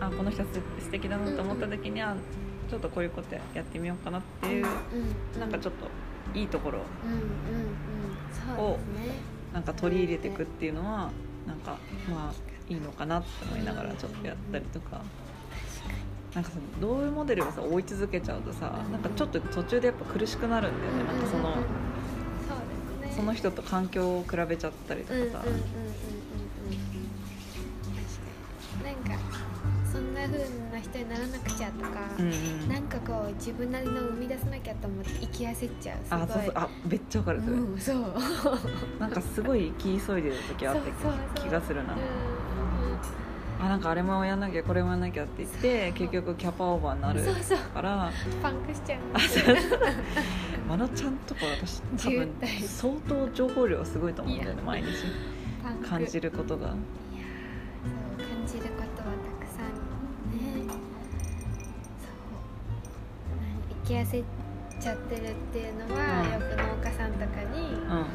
[0.00, 0.48] あこの人す
[0.80, 2.16] 素敵だなと思った時には
[2.72, 4.66] ちょっとこういうことやってみようかなっていう、
[5.34, 7.26] うんなんかちょっといいところうんうんうん
[8.32, 9.14] そうですね。
[9.52, 11.10] なんか取り入れていくっていうのは
[11.46, 11.76] なんか
[12.10, 15.02] まあいいのかなって思いながらちょっとやったりとか。
[16.34, 21.04] なんかさロールモデルをさ追い続けちゃうとさなんかちょっと途中でやっぱ苦しくなるんだよね。
[21.04, 21.56] なんかその
[23.10, 25.44] そその人と環境を比べちゃったりとかさ。
[28.82, 29.22] なんか
[29.92, 30.38] そんな風
[30.71, 32.68] な人にならなくちゃとか、うんうん。
[32.68, 36.22] なんかこう自分なりの生み出さなきゃと思って生き焦っちゃうすごい。
[36.22, 36.52] あそうそう。
[36.56, 37.96] あめっちゃわかるそれ、うん、そう。
[39.00, 41.48] なんかすごい生き急いでる時あってそうそうそう。
[41.48, 41.96] 気がするな。
[43.60, 47.22] あなんかあれもやんなきゃこれもやんなきゃって言って結局キャパオーバーになる
[47.72, 48.10] から。
[48.42, 48.98] パンクしちゃう。
[49.14, 49.78] あそうそう。
[50.68, 52.66] まなちゃんとか私多渋分滞。
[52.66, 54.88] 相当情報量すごいと思うんだよね毎日。
[55.88, 56.74] 感じることが
[63.84, 64.24] き焦っ
[64.80, 66.32] ちゃってるっていうのは、うん。
[66.32, 67.24] よく農家さんとか
[67.54, 68.06] にうん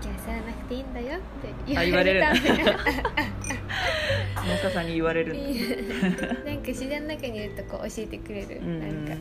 [0.00, 2.78] 生き焦らなくていいんだよって言われるたんだよ。
[4.46, 6.26] 農家さんに言われるんだ。
[6.44, 9.14] なんか自然の中にいるとこう教えてくれる、うんなんか。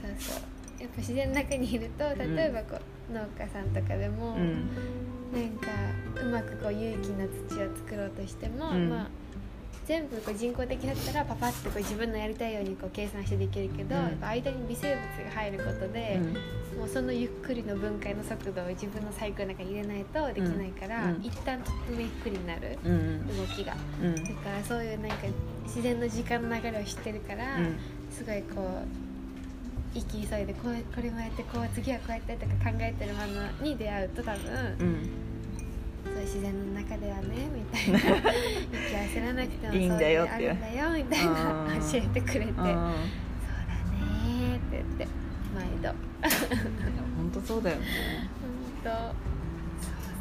[0.00, 0.82] そうそう。
[0.82, 2.80] やっぱ自然の中にいると例えばこ
[3.10, 4.68] う、農家さんとかでも、うん。
[5.32, 5.68] なんか
[6.20, 8.88] うまくこう有機な土を作ろうとしても、うん。
[8.88, 9.21] まあ
[9.86, 14.18] 全部こう人工的だったらパパッとこう自分のやりたいようにこう計算してできるけど、うん。
[14.24, 16.20] 間に微生物が入ることで、
[16.78, 21.10] もうそのゆっくりの分解の速度を自分のサイクルの中に入れないとできないから、うん。
[21.16, 21.24] うん。
[21.24, 22.92] 一旦とってもゆっくりになるうん。
[22.92, 23.74] うん動きが。
[24.02, 24.14] うん。
[24.14, 25.16] だからそういうなんか
[25.64, 27.76] 自然の時間の流れを知ってるから、うん。
[28.10, 35.31] すごいこう息急いでこうこれもやってこう次はこうやってとか考えてるものに出会うと多分、うん
[36.12, 37.98] そう自然の中ではねみたいな。
[38.70, 41.32] 息焦らなくてもいいんだよあるんだよみたいな。
[41.80, 42.52] 教えてくれて。
[42.52, 42.76] そうだね
[44.56, 45.08] って言って
[45.54, 45.88] 毎度。
[47.16, 47.82] 本当そうだよね。
[48.84, 49.14] 本当そう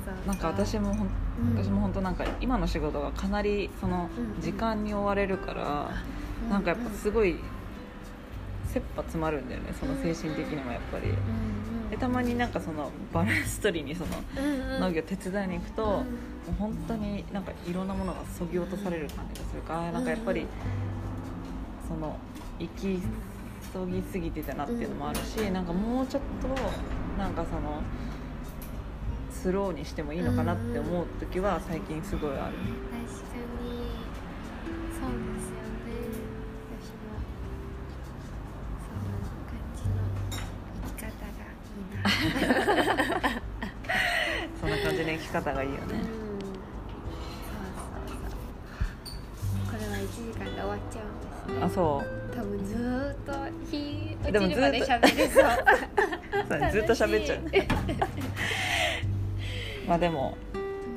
[0.05, 1.63] そうなんか私もほんうん。
[1.63, 5.91] 私も本当なんか今の仕事がかなりそのうん時間に追われるから
[6.49, 7.35] なんかやっぱすごい
[8.65, 11.09] 切羽詰まるんだよねその精神的にもやっぱり。
[11.09, 11.17] うんうん。
[11.17, 11.21] で
[12.01, 14.11] たまになんかそのバランス取りにその
[14.79, 15.89] 農業手伝いに行くと、うん。
[15.89, 16.03] もう
[16.57, 20.47] 本当になんかいろんなものがそぎ落とされる感じがするからなんかやっぱり
[21.87, 22.17] その
[22.57, 22.99] 行き
[23.71, 26.47] 急ぎすぎてたなっていうのもあるし、なんかもうちょっと
[27.17, 27.81] なんかその
[29.31, 32.53] スローにしてもいいのかなって思う時は最近すごいある、
[54.31, 56.71] でもずっと喋れ そう。
[56.71, 57.41] ずっと喋っちゃう。
[59.87, 60.37] まあでも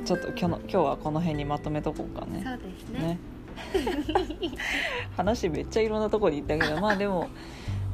[0.04, 2.42] ちょっと今日の今日はこの辺にまとめとこうかね。
[2.44, 3.00] そうですね。
[3.00, 3.18] ね。
[5.16, 7.28] 話めっちゃいろんなところに行ったけどまあでも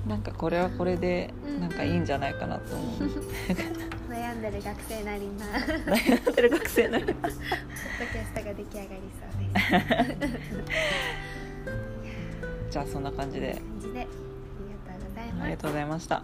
[0.06, 2.98] なんかこれはこれでなんかいいんじゃないかなと思う。
[4.10, 5.46] 悩んでる学生なりな。
[5.94, 10.40] 悩んでる学生なりポッドキャストが出来上がりそうです。
[12.70, 13.54] じゃあそんな感じで。
[13.54, 14.06] 感じで
[15.40, 16.22] ありがとうございました。